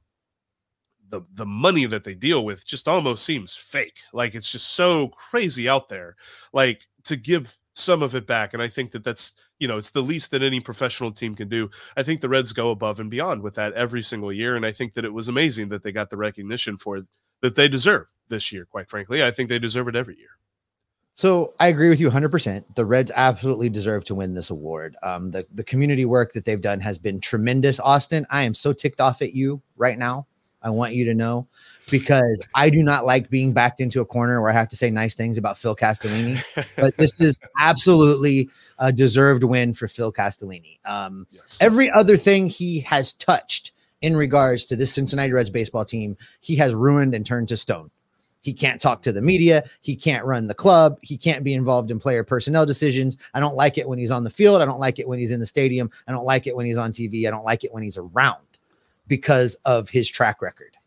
the 1.09 1.21
the 1.33 1.45
money 1.45 1.86
that 1.86 2.03
they 2.03 2.13
deal 2.13 2.45
with 2.45 2.65
just 2.65 2.88
almost 2.88 3.25
seems 3.25 3.55
fake. 3.55 4.00
Like 4.13 4.36
it's 4.36 4.51
just 4.51 4.71
so 4.74 5.09
crazy 5.09 5.67
out 5.67 5.89
there. 5.89 6.15
Like 6.53 6.88
to 7.05 7.15
give 7.15 7.57
some 7.74 8.03
of 8.03 8.15
it 8.15 8.27
back, 8.27 8.53
and 8.53 8.62
I 8.62 8.67
think 8.67 8.91
that 8.91 9.03
that's 9.03 9.33
you 9.59 9.67
know 9.67 9.77
it's 9.77 9.89
the 9.89 10.01
least 10.01 10.31
that 10.31 10.43
any 10.43 10.59
professional 10.59 11.12
team 11.12 11.36
can 11.36 11.50
do. 11.50 11.69
I 11.98 12.03
think 12.03 12.21
the 12.21 12.29
Reds 12.29 12.53
go 12.53 12.71
above 12.71 13.00
and 13.00 13.09
beyond 13.09 13.41
with 13.41 13.55
that 13.55 13.74
every 13.74 14.03
single 14.03 14.31
year, 14.31 14.55
and 14.55 14.65
I 14.65 14.71
think 14.71 14.93
that 14.93 15.05
it 15.05 15.13
was 15.13 15.27
amazing 15.27 15.69
that 15.69 15.83
they 15.83 15.91
got 15.91 16.09
the 16.09 16.17
recognition 16.17 16.77
for 16.77 17.01
that 17.41 17.55
they 17.55 17.67
deserve 17.67 18.07
this 18.27 18.51
year. 18.51 18.65
Quite 18.65 18.89
frankly, 18.89 19.24
I 19.24 19.31
think 19.31 19.50
they 19.50 19.59
deserve 19.59 19.88
it 19.88 19.95
every 19.95 20.17
year. 20.17 20.38
So 21.20 21.54
I 21.60 21.68
agree 21.68 21.90
with 21.90 22.00
you 22.00 22.10
100%. 22.10 22.64
The 22.76 22.86
Reds 22.86 23.12
absolutely 23.14 23.68
deserve 23.68 24.06
to 24.06 24.16
win 24.16 24.36
this 24.36 24.52
award. 24.52 24.96
Um, 25.04 25.32
the, 25.32 25.46
the 25.54 25.66
community 25.66 26.06
work 26.06 26.32
that 26.32 26.46
they've 26.46 26.62
done 26.62 26.80
has 26.80 26.98
been 26.98 27.20
tremendous. 27.20 27.78
Austin, 27.78 28.26
I 28.30 28.44
am 28.44 28.54
so 28.54 28.72
ticked 28.72 29.02
off 29.02 29.22
at 29.22 29.34
you 29.34 29.62
right 29.76 30.00
now. 30.00 30.28
I 30.62 30.70
want 30.70 30.94
you 30.94 31.04
to 31.04 31.14
know 31.14 31.50
because 31.92 32.42
I 32.56 32.70
do 32.70 32.82
not 32.82 33.06
like 33.06 33.30
being 33.30 33.52
backed 33.52 33.82
into 33.82 34.00
a 34.00 34.06
corner 34.06 34.42
where 34.42 34.50
I 34.50 34.54
have 34.54 34.70
to 34.70 34.78
say 34.78 34.92
nice 34.92 35.14
things 35.14 35.38
about 35.38 35.58
Phil 35.58 35.76
Castellini. 35.76 36.42
but 36.78 36.96
this 36.96 37.20
is 37.20 37.42
absolutely 37.60 38.50
a 38.78 38.94
deserved 38.94 39.44
win 39.44 39.74
for 39.74 39.90
Phil 39.90 40.14
Castellini. 40.14 40.80
Um, 40.86 41.28
yes. 41.32 41.58
Every 41.60 41.92
other 41.92 42.16
thing 42.16 42.48
he 42.48 42.80
has 42.80 43.12
touched 43.12 43.74
in 44.00 44.16
regards 44.16 44.68
to 44.68 44.78
this 44.78 44.94
Cincinnati 44.94 45.34
Reds 45.34 45.50
baseball 45.50 45.84
team, 45.84 46.16
he 46.40 46.56
has 46.56 46.74
ruined 46.74 47.14
and 47.14 47.26
turned 47.26 47.50
to 47.50 47.58
stone. 47.58 47.92
He 48.41 48.53
can't 48.53 48.79
talk 48.79 49.01
to 49.01 49.12
the 49.12 49.22
media. 49.22 49.63
He 49.81 49.96
can't 49.96 50.25
run 50.25 50.48
the 50.48 50.53
club. 50.53 50.98
He 51.01 51.17
can't 51.17 51.43
be 51.43 51.53
involved 51.53 51.91
in 51.91 52.00
player 52.00 52.24
personnel 52.24 52.65
decisions. 52.65 53.17
I 53.34 53.39
don't 53.39 53.55
like 53.55 53.77
it 53.77 53.88
when 53.88 54.00
he's 54.00 54.12
on 54.12 54.24
the 54.24 54.29
field. 54.29 54.62
I 54.62 54.65
don't 54.65 54.79
like 54.79 55.00
it 55.00 55.08
when 55.08 55.19
he's 55.19 55.31
in 55.31 55.39
the 55.39 55.46
stadium. 55.46 55.91
I 56.08 56.12
don't 56.12 56.25
like 56.25 56.48
it 56.48 56.55
when 56.55 56.65
he's 56.65 56.77
on 56.77 56.91
TV. 56.91 57.27
I 57.27 57.31
don't 57.31 57.46
like 57.46 57.63
it 57.63 57.74
when 57.74 57.84
he's 57.84 57.98
around 57.98 58.38
because 59.08 59.55
of 59.65 59.89
his 59.89 60.10
track 60.10 60.41
record. 60.41 60.77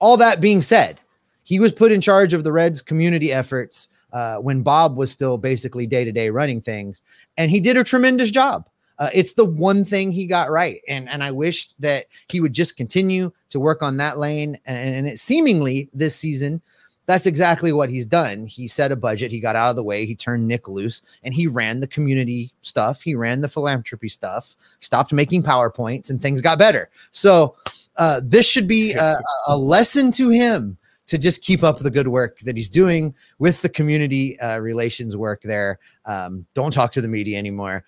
All 0.00 0.16
that 0.18 0.40
being 0.40 0.62
said, 0.62 1.00
he 1.44 1.58
was 1.58 1.72
put 1.72 1.92
in 1.92 2.00
charge 2.00 2.34
of 2.34 2.44
the 2.44 2.52
Reds 2.52 2.82
community 2.82 3.32
efforts 3.32 3.88
uh, 4.12 4.36
when 4.36 4.62
Bob 4.62 4.96
was 4.96 5.10
still 5.10 5.38
basically 5.38 5.86
day 5.86 6.04
to 6.04 6.12
day 6.12 6.30
running 6.30 6.60
things, 6.60 7.02
and 7.36 7.50
he 7.50 7.60
did 7.60 7.76
a 7.76 7.84
tremendous 7.84 8.30
job. 8.30 8.68
Uh, 8.98 9.10
it's 9.14 9.34
the 9.34 9.44
one 9.44 9.84
thing 9.84 10.10
he 10.12 10.26
got 10.26 10.50
right, 10.50 10.80
and 10.88 11.08
and 11.08 11.22
I 11.22 11.30
wish 11.30 11.72
that 11.74 12.06
he 12.28 12.40
would 12.40 12.52
just 12.52 12.76
continue 12.76 13.32
to 13.50 13.60
work 13.60 13.82
on 13.82 13.96
that 13.96 14.18
lane. 14.18 14.58
And, 14.66 14.94
and 14.94 15.06
it 15.06 15.18
seemingly 15.18 15.88
this 15.92 16.14
season 16.14 16.60
that's 17.08 17.24
exactly 17.24 17.72
what 17.72 17.88
he's 17.88 18.04
done. 18.04 18.46
He 18.46 18.68
set 18.68 18.92
a 18.92 18.96
budget, 18.96 19.32
he 19.32 19.40
got 19.40 19.56
out 19.56 19.70
of 19.70 19.76
the 19.76 19.82
way, 19.82 20.04
he 20.04 20.14
turned 20.14 20.46
Nick 20.46 20.68
loose, 20.68 21.00
and 21.24 21.32
he 21.32 21.46
ran 21.46 21.80
the 21.80 21.86
community 21.86 22.52
stuff, 22.60 23.00
he 23.00 23.14
ran 23.14 23.40
the 23.40 23.48
philanthropy 23.48 24.10
stuff, 24.10 24.54
stopped 24.80 25.10
making 25.10 25.42
PowerPoints, 25.42 26.10
and 26.10 26.20
things 26.20 26.42
got 26.42 26.58
better. 26.58 26.90
So, 27.10 27.56
uh, 27.96 28.20
this 28.22 28.46
should 28.46 28.68
be 28.68 28.92
a, 28.92 29.16
a, 29.48 29.56
lesson 29.56 30.12
to 30.12 30.28
him 30.28 30.76
to 31.06 31.16
just 31.16 31.42
keep 31.42 31.64
up 31.64 31.78
the 31.78 31.90
good 31.90 32.08
work 32.08 32.38
that 32.40 32.54
he's 32.54 32.70
doing 32.70 33.14
with 33.38 33.62
the 33.62 33.68
community 33.70 34.38
uh, 34.38 34.58
relations 34.58 35.16
work 35.16 35.40
there. 35.42 35.80
Um, 36.04 36.46
don't 36.54 36.72
talk 36.72 36.92
to 36.92 37.00
the 37.00 37.08
media 37.08 37.38
anymore 37.38 37.84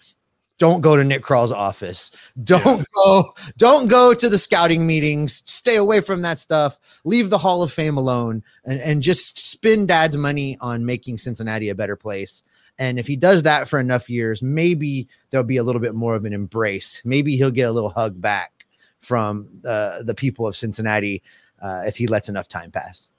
don't 0.60 0.82
go 0.82 0.94
to 0.94 1.02
Nick 1.02 1.22
Krall's 1.22 1.50
office. 1.50 2.12
Don't 2.44 2.80
yeah. 2.80 2.84
go, 2.94 3.34
don't 3.56 3.88
go 3.88 4.12
to 4.12 4.28
the 4.28 4.36
scouting 4.36 4.86
meetings. 4.86 5.42
Stay 5.46 5.76
away 5.76 6.02
from 6.02 6.20
that 6.20 6.38
stuff. 6.38 7.00
Leave 7.04 7.30
the 7.30 7.38
Hall 7.38 7.62
of 7.62 7.72
Fame 7.72 7.96
alone 7.96 8.44
and, 8.66 8.78
and 8.80 9.02
just 9.02 9.38
spend 9.38 9.88
dad's 9.88 10.18
money 10.18 10.58
on 10.60 10.84
making 10.84 11.16
Cincinnati 11.16 11.70
a 11.70 11.74
better 11.74 11.96
place. 11.96 12.42
And 12.78 12.98
if 12.98 13.06
he 13.06 13.16
does 13.16 13.42
that 13.44 13.68
for 13.68 13.80
enough 13.80 14.10
years, 14.10 14.42
maybe 14.42 15.08
there'll 15.30 15.46
be 15.46 15.56
a 15.56 15.62
little 15.62 15.80
bit 15.80 15.94
more 15.94 16.14
of 16.14 16.26
an 16.26 16.34
embrace. 16.34 17.00
Maybe 17.06 17.36
he'll 17.36 17.50
get 17.50 17.68
a 17.68 17.72
little 17.72 17.90
hug 17.90 18.20
back 18.20 18.66
from 19.00 19.48
uh, 19.64 20.02
the 20.02 20.14
people 20.14 20.46
of 20.46 20.54
Cincinnati 20.54 21.22
uh, 21.62 21.84
if 21.86 21.96
he 21.96 22.06
lets 22.06 22.28
enough 22.28 22.48
time 22.48 22.70
pass. 22.70 23.10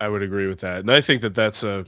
I 0.00 0.08
would 0.08 0.22
agree 0.22 0.48
with 0.48 0.60
that. 0.60 0.80
And 0.80 0.90
I 0.90 1.00
think 1.00 1.22
that 1.22 1.36
that's 1.36 1.62
a 1.62 1.86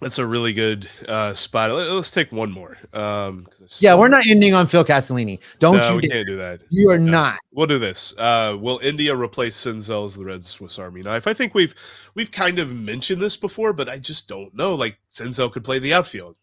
that's 0.00 0.18
a 0.18 0.26
really 0.26 0.52
good 0.52 0.88
uh, 1.08 1.34
spot. 1.34 1.70
Let, 1.70 1.88
us 1.88 2.10
take 2.10 2.32
one 2.32 2.50
more. 2.50 2.76
Um, 2.92 3.46
yeah, 3.78 3.94
we're 3.94 4.08
not 4.08 4.26
ending 4.26 4.54
on 4.54 4.66
Phil 4.66 4.84
Castellini. 4.84 5.40
Don't 5.58 5.76
no, 5.76 5.90
you? 5.90 5.96
We 5.96 6.08
can't 6.08 6.26
do 6.26 6.36
that. 6.36 6.60
You 6.70 6.90
are 6.90 6.98
no. 6.98 7.10
not. 7.10 7.38
We'll 7.52 7.66
do 7.66 7.78
this. 7.78 8.12
Uh, 8.18 8.56
will 8.60 8.80
India 8.82 9.14
replace 9.14 9.56
Senzel 9.56 10.04
as 10.04 10.14
the 10.14 10.24
Red 10.24 10.44
Swiss 10.44 10.78
Army 10.78 11.02
knife? 11.02 11.26
I 11.26 11.34
think 11.34 11.54
we've 11.54 11.74
we've 12.14 12.30
kind 12.30 12.58
of 12.58 12.74
mentioned 12.74 13.22
this 13.22 13.36
before, 13.36 13.72
but 13.72 13.88
I 13.88 13.98
just 13.98 14.28
don't 14.28 14.54
know. 14.54 14.74
Like 14.74 14.98
Senzel 15.10 15.52
could 15.52 15.64
play 15.64 15.78
the 15.78 15.94
outfield, 15.94 16.36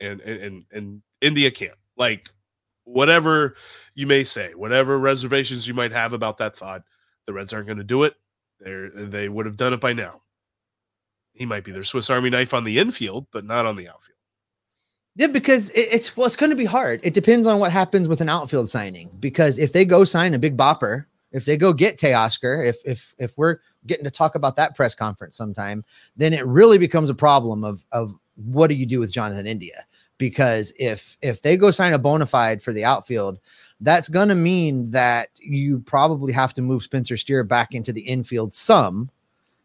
and 0.00 0.20
and 0.20 0.64
and 0.70 1.02
India 1.20 1.50
can't. 1.50 1.74
Like 1.96 2.30
whatever 2.84 3.56
you 3.94 4.06
may 4.06 4.24
say, 4.24 4.54
whatever 4.54 4.98
reservations 4.98 5.66
you 5.66 5.74
might 5.74 5.92
have 5.92 6.12
about 6.12 6.38
that 6.38 6.56
thought, 6.56 6.82
the 7.26 7.32
Reds 7.32 7.52
aren't 7.52 7.66
going 7.66 7.78
to 7.78 7.84
do 7.84 8.04
it. 8.04 8.14
They 8.60 8.88
they 8.94 9.28
would 9.28 9.46
have 9.46 9.56
done 9.56 9.72
it 9.72 9.80
by 9.80 9.92
now. 9.92 10.20
He 11.34 11.46
might 11.46 11.64
be 11.64 11.72
their 11.72 11.82
Swiss 11.82 12.10
Army 12.10 12.30
knife 12.30 12.54
on 12.54 12.64
the 12.64 12.78
infield, 12.78 13.26
but 13.30 13.44
not 13.44 13.66
on 13.66 13.76
the 13.76 13.88
outfield. 13.88 14.12
Yeah, 15.14 15.26
because 15.26 15.70
it's 15.74 16.16
well, 16.16 16.26
it's 16.26 16.36
going 16.36 16.50
to 16.50 16.56
be 16.56 16.64
hard. 16.64 17.00
It 17.02 17.12
depends 17.12 17.46
on 17.46 17.58
what 17.58 17.70
happens 17.70 18.08
with 18.08 18.22
an 18.22 18.30
outfield 18.30 18.70
signing. 18.70 19.10
Because 19.20 19.58
if 19.58 19.72
they 19.72 19.84
go 19.84 20.04
sign 20.04 20.32
a 20.32 20.38
big 20.38 20.56
bopper, 20.56 21.04
if 21.32 21.44
they 21.44 21.56
go 21.56 21.72
get 21.72 21.98
Teoscar, 21.98 22.66
if 22.66 22.78
if 22.86 23.14
if 23.18 23.36
we're 23.36 23.58
getting 23.86 24.04
to 24.04 24.10
talk 24.10 24.34
about 24.34 24.56
that 24.56 24.74
press 24.74 24.94
conference 24.94 25.36
sometime, 25.36 25.84
then 26.16 26.32
it 26.32 26.46
really 26.46 26.78
becomes 26.78 27.10
a 27.10 27.14
problem 27.14 27.62
of 27.62 27.84
of 27.92 28.14
what 28.36 28.68
do 28.68 28.74
you 28.74 28.86
do 28.86 29.00
with 29.00 29.12
Jonathan 29.12 29.46
India? 29.46 29.84
Because 30.16 30.72
if 30.78 31.18
if 31.20 31.42
they 31.42 31.58
go 31.58 31.70
sign 31.70 31.92
a 31.92 31.98
bona 31.98 32.26
fide 32.26 32.62
for 32.62 32.72
the 32.72 32.84
outfield, 32.84 33.38
that's 33.80 34.08
going 34.08 34.28
to 34.28 34.34
mean 34.34 34.90
that 34.92 35.28
you 35.40 35.80
probably 35.80 36.32
have 36.32 36.54
to 36.54 36.62
move 36.62 36.82
Spencer 36.82 37.18
Steer 37.18 37.44
back 37.44 37.74
into 37.74 37.92
the 37.92 38.02
infield 38.02 38.54
some 38.54 39.10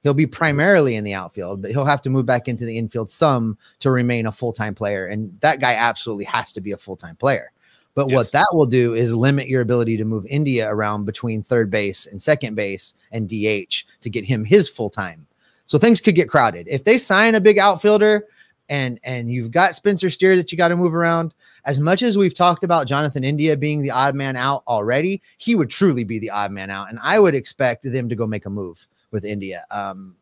He'll 0.04 0.14
be 0.14 0.28
primarily 0.28 0.96
in 0.96 1.04
the 1.04 1.14
outfield, 1.14 1.62
but 1.62 1.72
he'll 1.72 1.86
have 1.86 2.02
to 2.04 2.10
move 2.10 2.26
back 2.26 2.48
into 2.48 2.66
the 2.66 2.78
infield 2.78 3.10
some 3.10 3.58
to 3.80 3.92
remain 3.92 4.26
a 4.26 4.32
full 4.32 4.54
time 4.54 4.76
player. 4.76 5.08
And 5.08 5.38
that 5.42 5.60
guy 5.60 5.74
absolutely 5.74 6.26
has 6.26 6.54
to 6.54 6.62
be 6.62 6.72
a 6.72 6.78
full 6.78 6.96
time 6.96 7.16
player. 7.16 7.52
But 7.98 8.10
yes. 8.10 8.16
what 8.16 8.32
that 8.34 8.48
will 8.54 8.68
do 8.68 8.94
is 8.94 9.16
limit 9.16 9.48
your 9.48 9.62
ability 9.62 9.98
to 9.98 10.06
move 10.06 10.24
India 10.28 10.72
around 10.72 11.06
between 11.06 11.42
third 11.42 11.72
base 11.72 12.06
and 12.06 12.22
second 12.22 12.54
base 12.54 12.94
and 13.12 13.28
DH 13.28 13.86
to 14.02 14.10
get 14.12 14.24
him 14.24 14.46
his 14.46 14.70
full 14.70 14.92
time. 14.92 15.26
So 15.66 15.80
things 15.80 16.00
could 16.00 16.14
get 16.14 16.30
crowded. 16.30 16.68
If 16.70 16.84
they 16.84 17.00
sign 17.00 17.34
a 17.34 17.42
big 17.42 17.58
outfielder 17.58 18.26
and 18.70 19.00
and 19.04 19.32
you've 19.32 19.50
got 19.50 19.74
Spencer 19.74 20.12
Steer 20.12 20.36
that 20.36 20.52
you 20.52 20.60
got 20.60 20.68
to 20.68 20.76
move 20.76 20.94
around, 20.94 21.34
as 21.66 21.80
much 21.80 22.04
as 22.04 22.20
we've 22.20 22.36
talked 22.36 22.64
about 22.64 22.86
Jonathan 22.86 23.24
India 23.24 23.58
being 23.58 23.82
the 23.82 23.90
odd 23.90 24.14
man 24.14 24.36
out 24.36 24.62
already, 24.68 25.24
he 25.40 25.56
would 25.56 25.72
truly 25.72 26.04
be 26.04 26.20
the 26.20 26.30
odd 26.30 26.52
man 26.52 26.70
out. 26.70 26.90
And 26.90 27.00
I 27.02 27.18
would 27.18 27.34
expect 27.34 27.84
them 27.84 28.10
to 28.10 28.16
go 28.16 28.28
make 28.28 28.46
a 28.46 28.50
move 28.52 28.88
with 29.12 29.26
India. 29.26 29.66
Um, 29.72 30.16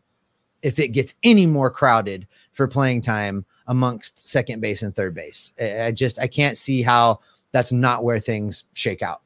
if 0.61 0.79
it 0.79 0.89
gets 0.89 1.13
any 1.23 1.45
more 1.45 1.69
crowded 1.69 2.27
for 2.51 2.67
playing 2.67 3.01
time 3.01 3.45
amongst 3.67 4.27
second 4.27 4.61
base 4.61 4.81
and 4.81 4.95
third 4.95 5.13
base, 5.13 5.53
I 5.61 5.91
just 5.91 6.19
I 6.19 6.27
can't 6.27 6.57
see 6.57 6.81
how 6.81 7.19
that's 7.51 7.71
not 7.71 8.03
where 8.03 8.19
things 8.19 8.65
shake 8.73 9.01
out. 9.01 9.21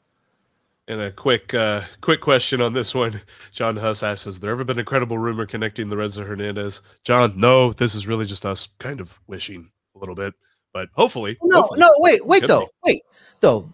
And 0.88 1.02
a 1.02 1.12
quick 1.12 1.54
uh, 1.54 1.82
quick 2.02 2.20
question 2.20 2.62
on 2.62 2.74
this 2.74 2.96
one. 2.96 3.22
John 3.52 3.78
Huss 3.78 4.04
asks, 4.04 4.26
Has 4.26 4.40
there 4.40 4.52
ever 4.52 4.64
been 4.64 4.80
a 4.80 4.84
credible 4.84 5.18
rumor 5.18 5.46
connecting 5.46 5.88
the 5.88 5.98
Reds 5.98 6.18
to 6.18 6.24
Hernandez? 6.24 6.82
John, 7.04 7.34
no, 7.38 7.74
this 7.74 7.96
is 7.96 8.08
really 8.08 8.26
just 8.26 8.46
us 8.46 8.68
kind 8.80 9.00
of 9.00 9.20
wishing 9.28 9.72
a 9.96 10.00
little 10.00 10.16
bit, 10.16 10.34
but 10.74 10.90
hopefully. 10.94 11.38
No, 11.44 11.62
hopefully, 11.62 11.80
no, 11.80 11.94
wait, 12.00 12.26
wait, 12.26 12.48
though. 12.48 12.62
Be. 12.62 12.68
Wait, 12.84 13.02
though 13.40 13.72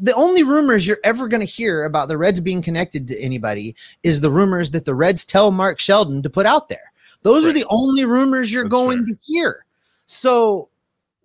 the 0.00 0.14
only 0.14 0.42
rumors 0.42 0.86
you're 0.86 0.98
ever 1.04 1.28
going 1.28 1.40
to 1.40 1.46
hear 1.46 1.84
about 1.84 2.08
the 2.08 2.18
Reds 2.18 2.40
being 2.40 2.62
connected 2.62 3.08
to 3.08 3.20
anybody 3.20 3.74
is 4.02 4.20
the 4.20 4.30
rumors 4.30 4.70
that 4.70 4.84
the 4.84 4.94
Reds 4.94 5.24
tell 5.24 5.50
Mark 5.50 5.80
Sheldon 5.80 6.22
to 6.22 6.30
put 6.30 6.46
out 6.46 6.68
there. 6.68 6.92
Those 7.22 7.44
right. 7.44 7.50
are 7.50 7.54
the 7.54 7.66
only 7.68 8.04
rumors 8.04 8.52
you're 8.52 8.64
That's 8.64 8.72
going 8.72 9.04
fair. 9.04 9.14
to 9.14 9.20
hear. 9.24 9.66
So 10.06 10.68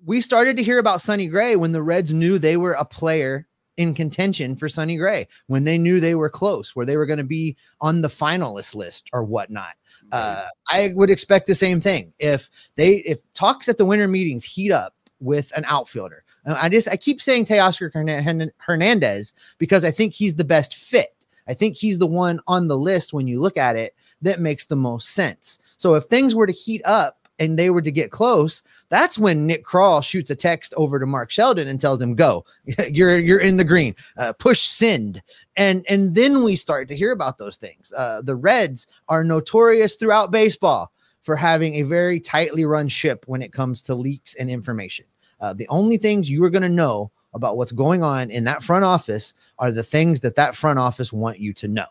we 0.06 0.22
started 0.22 0.58
to 0.58 0.64
hear 0.64 0.80
about 0.80 1.02
Sonny 1.02 1.28
Gray 1.28 1.56
when 1.56 1.72
the 1.72 1.84
Reds 1.84 2.14
knew 2.14 2.38
they 2.38 2.58
were 2.58 2.74
a 2.74 2.86
player 2.86 3.48
in 3.78 3.94
contention 3.94 4.56
for 4.56 4.68
Sonny 4.70 4.98
Gray, 4.98 5.28
when 5.48 5.64
they 5.64 5.78
knew 5.78 6.00
they 6.00 6.16
were 6.16 6.30
close, 6.30 6.76
where 6.76 6.86
they 6.86 6.98
were 6.98 7.06
going 7.06 7.18
to 7.18 7.24
be 7.24 7.56
on 7.80 8.02
the 8.02 8.08
finalist 8.08 8.76
list 8.76 9.10
or 9.14 9.24
whatnot. 9.24 9.76
Uh, 10.12 10.46
I 10.70 10.90
would 10.94 11.10
expect 11.10 11.48
the 11.48 11.56
same 11.56 11.80
thing 11.80 12.12
if 12.20 12.50
they 12.76 12.96
if 12.98 13.22
talks 13.34 13.70
at 13.70 13.78
the 13.78 13.86
winter 13.86 14.10
meetings 14.10 14.44
heat 14.44 14.72
up 14.72 14.94
with 15.22 15.56
an 15.56 15.64
outfielder 15.68 16.26
I 16.46 16.70
just 16.70 16.90
I 16.90 16.98
keep 16.98 17.22
saying 17.22 17.46
Teoscar 17.46 18.52
Hernandez 18.58 19.34
because 19.58 19.86
I 19.86 19.92
think 19.92 20.14
he's 20.14 20.36
the 20.36 20.44
best 20.44 20.76
fit. 20.76 21.28
I 21.48 21.54
think 21.54 21.76
he's 21.76 22.00
the 22.00 22.08
one 22.08 22.40
on 22.48 22.68
the 22.68 22.78
list 22.78 23.14
when 23.14 23.28
you 23.28 23.40
look 23.40 23.58
at 23.58 23.76
it 23.76 23.96
that 24.22 24.40
makes 24.40 24.66
the 24.66 24.76
most 24.76 25.10
sense. 25.10 25.60
So 25.78 25.96
if 25.96 26.06
things 26.06 26.36
were 26.36 26.48
to 26.48 26.54
heat 26.54 26.82
up 26.86 27.28
and 27.40 27.58
they 27.58 27.72
were 27.72 27.82
to 27.82 27.92
get 27.92 28.12
close, 28.12 28.62
that's 28.90 29.18
when 29.18 29.48
Nick 29.48 29.66
Krall 29.66 30.04
shoots 30.04 30.30
a 30.30 30.36
text 30.36 30.74
over 30.78 31.00
to 31.00 31.06
Mark 31.08 31.32
Sheldon 31.32 31.68
and 31.68 31.82
tells 31.82 32.02
him, 32.02 32.16
"Go, 32.16 32.46
you're 32.90 33.18
you're 33.18 33.42
in 33.42 33.58
the 33.58 33.64
green. 33.64 33.96
Uh, 34.18 34.34
push 34.34 34.62
send." 34.62 35.22
And 35.58 35.86
and 35.90 36.16
then 36.16 36.44
we 36.44 36.56
start 36.56 36.88
to 36.90 36.96
hear 36.96 37.12
about 37.12 37.38
those 37.38 37.58
things. 37.58 37.92
Uh, 37.96 38.22
the 38.22 38.36
Reds 38.36 38.88
are 39.10 39.24
notorious 39.24 39.96
throughout 39.96 40.32
baseball 40.32 40.92
for 41.22 41.36
having 41.36 41.76
a 41.76 41.84
very 41.84 42.20
tightly 42.20 42.66
run 42.66 42.88
ship 42.88 43.26
when 43.28 43.42
it 43.42 43.54
comes 43.54 43.82
to 43.84 43.96
leaks 43.96 44.34
and 44.36 44.50
information. 44.50 45.06
Uh, 45.42 45.54
the 45.54 45.68
only 45.68 45.98
things 45.98 46.30
you 46.30 46.44
are 46.44 46.50
going 46.50 46.62
to 46.62 46.70
know 46.70 47.12
about 47.34 47.58
what's 47.58 47.72
going 47.72 48.04
on 48.04 48.30
in 48.30 48.44
that 48.44 48.64
front 48.64 48.86
office 48.86 49.34
are 49.58 49.72
the 49.72 49.84
things 49.84 50.22
that 50.22 50.36
that 50.36 50.56
front 50.56 50.80
office 50.80 51.12
want 51.12 51.40
you 51.40 51.54
to 51.54 51.68
know. 51.68 51.86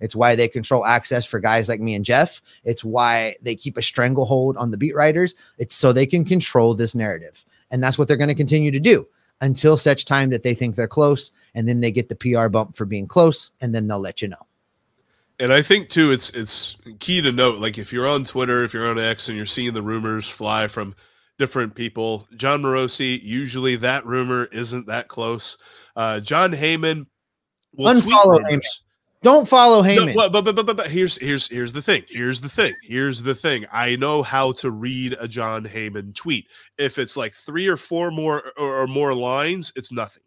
It's 0.00 0.16
why 0.16 0.34
they 0.34 0.48
control 0.48 0.84
access 0.84 1.24
for 1.24 1.40
guys 1.40 1.68
like 1.68 1.80
me 1.80 1.94
and 1.94 2.04
Jeff. 2.04 2.42
It's 2.64 2.84
why 2.84 3.36
they 3.40 3.54
keep 3.54 3.76
a 3.76 3.82
stranglehold 3.82 4.56
on 4.56 4.70
the 4.70 4.76
beat 4.76 4.94
writers. 4.94 5.34
It's 5.58 5.74
so 5.74 5.92
they 5.92 6.06
can 6.06 6.24
control 6.24 6.74
this 6.74 6.94
narrative. 6.94 7.44
And 7.70 7.82
that's 7.82 7.98
what 7.98 8.08
they're 8.08 8.16
going 8.16 8.28
to 8.28 8.34
continue 8.34 8.70
to 8.70 8.80
do 8.80 9.06
until 9.40 9.76
such 9.76 10.04
time 10.04 10.30
that 10.30 10.42
they 10.42 10.54
think 10.54 10.74
they're 10.74 10.88
close. 10.88 11.32
And 11.54 11.66
then 11.66 11.80
they 11.80 11.90
get 11.90 12.08
the 12.08 12.16
PR 12.16 12.48
bump 12.48 12.76
for 12.76 12.84
being 12.84 13.06
close. 13.06 13.52
And 13.60 13.74
then 13.74 13.86
they'll 13.86 13.98
let 13.98 14.20
you 14.20 14.28
know. 14.28 14.46
And 15.38 15.52
I 15.52 15.60
think 15.60 15.90
too, 15.90 16.12
it's 16.12 16.30
it's 16.30 16.76
key 16.98 17.20
to 17.20 17.30
note, 17.30 17.58
like 17.58 17.76
if 17.76 17.92
you're 17.92 18.06
on 18.06 18.24
Twitter, 18.24 18.64
if 18.64 18.72
you're 18.72 18.88
on 18.88 18.98
X, 18.98 19.28
and 19.28 19.36
you're 19.36 19.44
seeing 19.44 19.74
the 19.74 19.82
rumors 19.82 20.26
fly 20.26 20.66
from 20.66 20.94
different 21.38 21.74
people, 21.74 22.26
Jon 22.36 22.62
Morosi, 22.62 23.22
usually 23.22 23.76
that 23.76 24.06
rumor 24.06 24.46
isn't 24.52 24.86
that 24.86 25.08
close. 25.08 25.56
Uh, 25.94 26.20
Jon 26.20 26.52
Heyman 26.52 27.06
will 27.74 27.94
unfollow 27.94 28.40
Heyman. 28.42 28.62
Don't 29.22 29.48
follow 29.48 29.82
Heyman. 29.82 30.14
No, 30.14 30.28
but, 30.28 30.44
but, 30.44 30.54
but, 30.54 30.66
but, 30.66 30.76
but 30.76 30.86
here's 30.86 31.16
here's 31.18 31.48
here's 31.48 31.72
the 31.72 31.82
thing. 31.82 32.04
Here's 32.08 32.40
the 32.40 32.48
thing. 32.48 32.74
Here's 32.82 33.22
the 33.22 33.34
thing. 33.34 33.64
I 33.72 33.96
know 33.96 34.22
how 34.22 34.52
to 34.52 34.70
read 34.70 35.16
a 35.18 35.26
Jon 35.26 35.64
Heyman 35.64 36.14
tweet. 36.14 36.46
If 36.78 36.98
it's 36.98 37.16
like 37.16 37.34
three 37.34 37.66
or 37.66 37.76
four 37.76 38.10
more 38.10 38.42
or, 38.56 38.82
or 38.82 38.86
more 38.86 39.14
lines, 39.14 39.72
it's 39.74 39.90
nothing. 39.90 40.22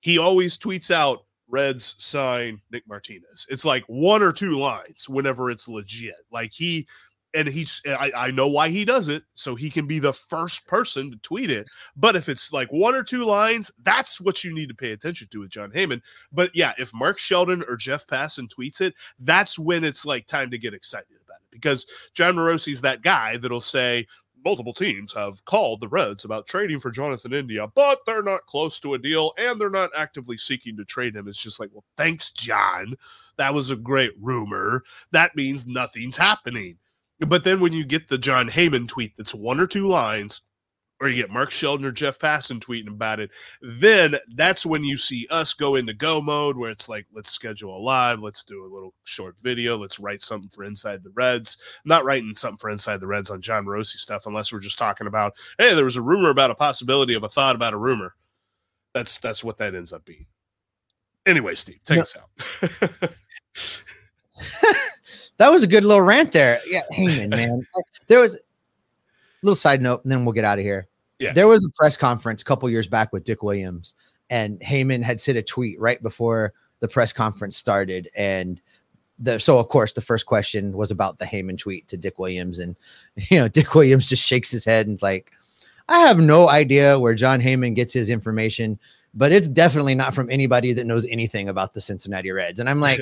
He 0.00 0.18
always 0.18 0.56
tweets 0.56 0.90
out 0.90 1.24
Reds 1.48 1.94
sign 1.98 2.60
Nick 2.70 2.88
Martinez. 2.88 3.46
It's 3.50 3.64
like 3.64 3.84
one 3.86 4.22
or 4.22 4.32
two 4.32 4.56
lines 4.56 5.08
whenever 5.08 5.50
it's 5.50 5.68
legit. 5.68 6.16
Like 6.32 6.52
he 6.52 6.88
and 7.34 7.48
he's 7.48 7.80
I, 7.86 8.12
I 8.16 8.30
know 8.30 8.48
why 8.48 8.68
he 8.68 8.84
does 8.84 9.08
it 9.08 9.22
so 9.34 9.54
he 9.54 9.70
can 9.70 9.86
be 9.86 9.98
the 9.98 10.12
first 10.12 10.66
person 10.66 11.10
to 11.10 11.16
tweet 11.18 11.50
it 11.50 11.68
but 11.96 12.16
if 12.16 12.28
it's 12.28 12.52
like 12.52 12.70
one 12.72 12.94
or 12.94 13.02
two 13.02 13.24
lines 13.24 13.70
that's 13.82 14.20
what 14.20 14.44
you 14.44 14.54
need 14.54 14.68
to 14.68 14.74
pay 14.74 14.92
attention 14.92 15.28
to 15.30 15.40
with 15.40 15.50
jon 15.50 15.70
heyman 15.70 16.02
but 16.32 16.54
yeah 16.54 16.72
if 16.78 16.92
mark 16.94 17.18
sheldon 17.18 17.64
or 17.68 17.76
jeff 17.76 18.06
passan 18.06 18.48
tweets 18.48 18.80
it 18.80 18.94
that's 19.20 19.58
when 19.58 19.84
it's 19.84 20.04
like 20.04 20.26
time 20.26 20.50
to 20.50 20.58
get 20.58 20.74
excited 20.74 21.16
about 21.24 21.38
it 21.40 21.50
because 21.50 21.86
jon 22.14 22.34
morosi's 22.34 22.80
that 22.80 23.02
guy 23.02 23.36
that'll 23.36 23.60
say 23.60 24.06
multiple 24.44 24.74
teams 24.74 25.12
have 25.12 25.44
called 25.44 25.80
the 25.80 25.88
reds 25.88 26.24
about 26.24 26.46
trading 26.46 26.80
for 26.80 26.90
jonathan 26.90 27.32
india 27.32 27.66
but 27.74 27.98
they're 28.06 28.22
not 28.22 28.44
close 28.46 28.80
to 28.80 28.94
a 28.94 28.98
deal 28.98 29.32
and 29.38 29.60
they're 29.60 29.70
not 29.70 29.90
actively 29.96 30.36
seeking 30.36 30.76
to 30.76 30.84
trade 30.84 31.14
him. 31.14 31.28
It's 31.28 31.42
just 31.42 31.60
like 31.60 31.70
well 31.72 31.84
thanks 31.96 32.30
john. 32.30 32.96
That 33.38 33.54
was 33.54 33.70
a 33.70 33.76
great 33.76 34.12
rumor. 34.20 34.82
That 35.12 35.34
means 35.34 35.66
nothing's 35.66 36.18
happening 36.18 36.76
but 37.28 37.44
then 37.44 37.60
when 37.60 37.72
you 37.72 37.84
get 37.84 38.08
the 38.08 38.18
Jon 38.18 38.48
Heyman 38.48 38.88
tweet 38.88 39.16
that's 39.16 39.34
one 39.34 39.60
or 39.60 39.66
two 39.66 39.86
lines, 39.86 40.42
or 41.02 41.08
you 41.08 41.16
get 41.16 41.32
Mark 41.32 41.50
Sheldon 41.50 41.84
or 41.84 41.90
Jeff 41.90 42.16
Passan 42.16 42.60
tweeting 42.60 42.86
about 42.86 43.18
it, 43.18 43.32
then 43.60 44.14
that's 44.36 44.64
when 44.64 44.84
you 44.84 44.96
see 44.96 45.26
us 45.30 45.52
go 45.52 45.74
into 45.74 45.92
go 45.92 46.20
mode 46.20 46.56
where 46.56 46.70
it's 46.70 46.88
like, 46.88 47.06
let's 47.12 47.32
schedule 47.32 47.76
a 47.76 47.82
live, 47.82 48.20
let's 48.20 48.44
do 48.44 48.64
a 48.64 48.72
little 48.72 48.94
short 49.02 49.34
video, 49.42 49.76
let's 49.76 49.98
write 49.98 50.22
something 50.22 50.48
for 50.48 50.62
Inside 50.62 51.02
the 51.02 51.10
Reds. 51.10 51.58
I'm 51.84 51.88
not 51.88 52.04
writing 52.04 52.36
something 52.36 52.58
for 52.58 52.70
Inside 52.70 53.00
the 53.00 53.08
Reds 53.08 53.30
on 53.30 53.40
Jon 53.40 53.66
Morosi 53.66 53.96
stuff 53.96 54.26
unless 54.26 54.52
we're 54.52 54.60
just 54.60 54.78
talking 54.78 55.08
about, 55.08 55.34
hey, 55.58 55.74
there 55.74 55.84
was 55.84 55.96
a 55.96 56.02
rumor 56.02 56.30
about 56.30 56.52
a 56.52 56.54
possibility 56.54 57.14
of 57.14 57.24
a 57.24 57.28
thought 57.28 57.56
about 57.56 57.74
a 57.74 57.78
rumor. 57.78 58.14
That's 58.94 59.18
that's 59.18 59.42
what 59.42 59.58
that 59.58 59.74
ends 59.74 59.92
up 59.92 60.04
being. 60.04 60.26
Anyway, 61.26 61.56
Steve, 61.56 61.80
take 61.84 61.96
no. 61.96 62.02
us 62.02 62.16
out. 62.16 63.10
that 65.38 65.50
was 65.50 65.62
a 65.62 65.66
good 65.66 65.84
little 65.84 66.02
rant 66.02 66.32
there. 66.32 66.60
Yeah, 66.66 66.82
Heyman, 66.92 67.30
man. 67.30 67.66
there 68.06 68.20
was 68.20 68.36
a 68.36 68.40
little 69.42 69.56
side 69.56 69.82
note, 69.82 70.02
and 70.04 70.12
then 70.12 70.24
we'll 70.24 70.32
get 70.32 70.44
out 70.44 70.58
of 70.58 70.64
here. 70.64 70.88
Yeah. 71.18 71.32
There 71.32 71.48
was 71.48 71.64
a 71.64 71.70
press 71.76 71.96
conference 71.96 72.42
a 72.42 72.44
couple 72.44 72.68
years 72.68 72.88
back 72.88 73.12
with 73.12 73.24
Dick 73.24 73.42
Williams, 73.42 73.94
and 74.30 74.58
Heyman 74.60 75.02
had 75.02 75.20
sent 75.20 75.38
a 75.38 75.42
tweet 75.42 75.80
right 75.80 76.02
before 76.02 76.52
the 76.80 76.88
press 76.88 77.12
conference 77.12 77.56
started. 77.56 78.08
And 78.16 78.60
the 79.18 79.38
so 79.38 79.58
of 79.58 79.68
course 79.68 79.92
the 79.92 80.00
first 80.00 80.26
question 80.26 80.72
was 80.72 80.90
about 80.90 81.18
the 81.18 81.24
Heyman 81.24 81.58
tweet 81.58 81.86
to 81.88 81.96
Dick 81.96 82.18
Williams, 82.18 82.58
and 82.58 82.76
you 83.16 83.38
know, 83.38 83.48
Dick 83.48 83.74
Williams 83.74 84.08
just 84.08 84.26
shakes 84.26 84.50
his 84.50 84.64
head 84.64 84.86
and 84.86 85.00
like, 85.00 85.32
I 85.88 86.00
have 86.00 86.18
no 86.18 86.48
idea 86.48 86.98
where 86.98 87.14
Jon 87.14 87.40
Heyman 87.40 87.74
gets 87.74 87.92
his 87.92 88.10
information 88.10 88.78
but 89.14 89.32
it's 89.32 89.48
definitely 89.48 89.94
not 89.94 90.14
from 90.14 90.30
anybody 90.30 90.72
that 90.72 90.86
knows 90.86 91.06
anything 91.06 91.48
about 91.48 91.74
the 91.74 91.80
Cincinnati 91.80 92.30
Reds. 92.30 92.60
And 92.60 92.68
I'm 92.68 92.80
like, 92.80 93.00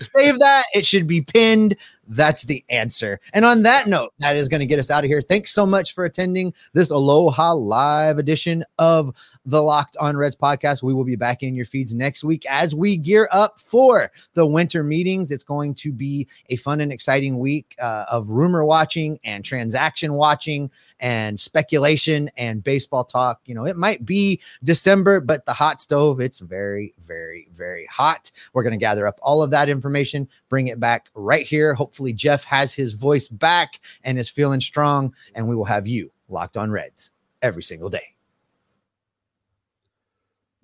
save 0.00 0.38
that. 0.38 0.64
It 0.74 0.86
should 0.86 1.06
be 1.06 1.20
pinned. 1.20 1.76
That's 2.08 2.42
the 2.42 2.64
answer. 2.68 3.20
And 3.32 3.44
on 3.44 3.62
that 3.62 3.86
note, 3.86 4.12
that 4.18 4.36
is 4.36 4.48
going 4.48 4.60
to 4.60 4.66
get 4.66 4.78
us 4.78 4.90
out 4.90 5.04
of 5.04 5.08
here. 5.08 5.22
Thanks 5.22 5.52
so 5.52 5.64
much 5.64 5.94
for 5.94 6.04
attending 6.04 6.52
this 6.72 6.90
Aloha 6.90 7.54
Live 7.54 8.18
edition 8.18 8.64
of 8.78 9.14
the 9.44 9.62
Locked 9.62 9.96
on 9.98 10.16
Reds 10.16 10.36
podcast. 10.36 10.82
We 10.82 10.94
will 10.94 11.04
be 11.04 11.16
back 11.16 11.42
in 11.42 11.54
your 11.54 11.64
feeds 11.64 11.94
next 11.94 12.24
week 12.24 12.44
as 12.48 12.74
we 12.74 12.96
gear 12.96 13.28
up 13.32 13.60
for 13.60 14.10
the 14.34 14.46
winter 14.46 14.82
meetings. 14.82 15.30
It's 15.30 15.44
going 15.44 15.74
to 15.76 15.92
be 15.92 16.28
a 16.48 16.56
fun 16.56 16.80
and 16.80 16.92
exciting 16.92 17.38
week 17.38 17.74
uh, 17.80 18.04
of 18.10 18.30
rumor 18.30 18.64
watching 18.64 19.18
and 19.24 19.44
transaction 19.44 20.14
watching 20.14 20.70
and 21.00 21.38
speculation 21.38 22.30
and 22.36 22.62
baseball 22.62 23.04
talk. 23.04 23.40
You 23.46 23.54
know, 23.54 23.64
it 23.64 23.76
might 23.76 24.04
be 24.04 24.40
December, 24.62 25.20
but 25.20 25.41
the 25.46 25.52
hot 25.52 25.80
stove, 25.80 26.20
it's 26.20 26.40
very, 26.40 26.94
very, 27.00 27.48
very 27.52 27.86
hot. 27.86 28.30
We're 28.52 28.62
going 28.62 28.72
to 28.72 28.78
gather 28.78 29.06
up 29.06 29.18
all 29.22 29.42
of 29.42 29.50
that 29.50 29.68
information, 29.68 30.28
bring 30.48 30.68
it 30.68 30.80
back 30.80 31.10
right 31.14 31.46
here. 31.46 31.74
Hopefully, 31.74 32.12
Jeff 32.12 32.44
has 32.44 32.74
his 32.74 32.92
voice 32.92 33.28
back 33.28 33.80
and 34.04 34.18
is 34.18 34.28
feeling 34.28 34.60
strong, 34.60 35.14
and 35.34 35.48
we 35.48 35.56
will 35.56 35.64
have 35.64 35.86
you 35.86 36.10
locked 36.28 36.56
on 36.56 36.70
Reds 36.70 37.10
every 37.40 37.62
single 37.62 37.90
day. 37.90 38.14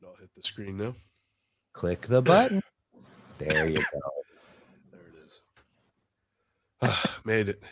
I'll 0.04 0.16
hit 0.16 0.34
the 0.34 0.42
screen 0.42 0.76
now. 0.76 0.94
Click 1.72 2.02
the 2.02 2.22
button. 2.22 2.62
there 3.38 3.68
you 3.68 3.76
go. 3.76 3.82
There 4.90 5.00
it 5.00 5.24
is. 5.24 5.40
Made 7.24 7.48
it. 7.50 7.62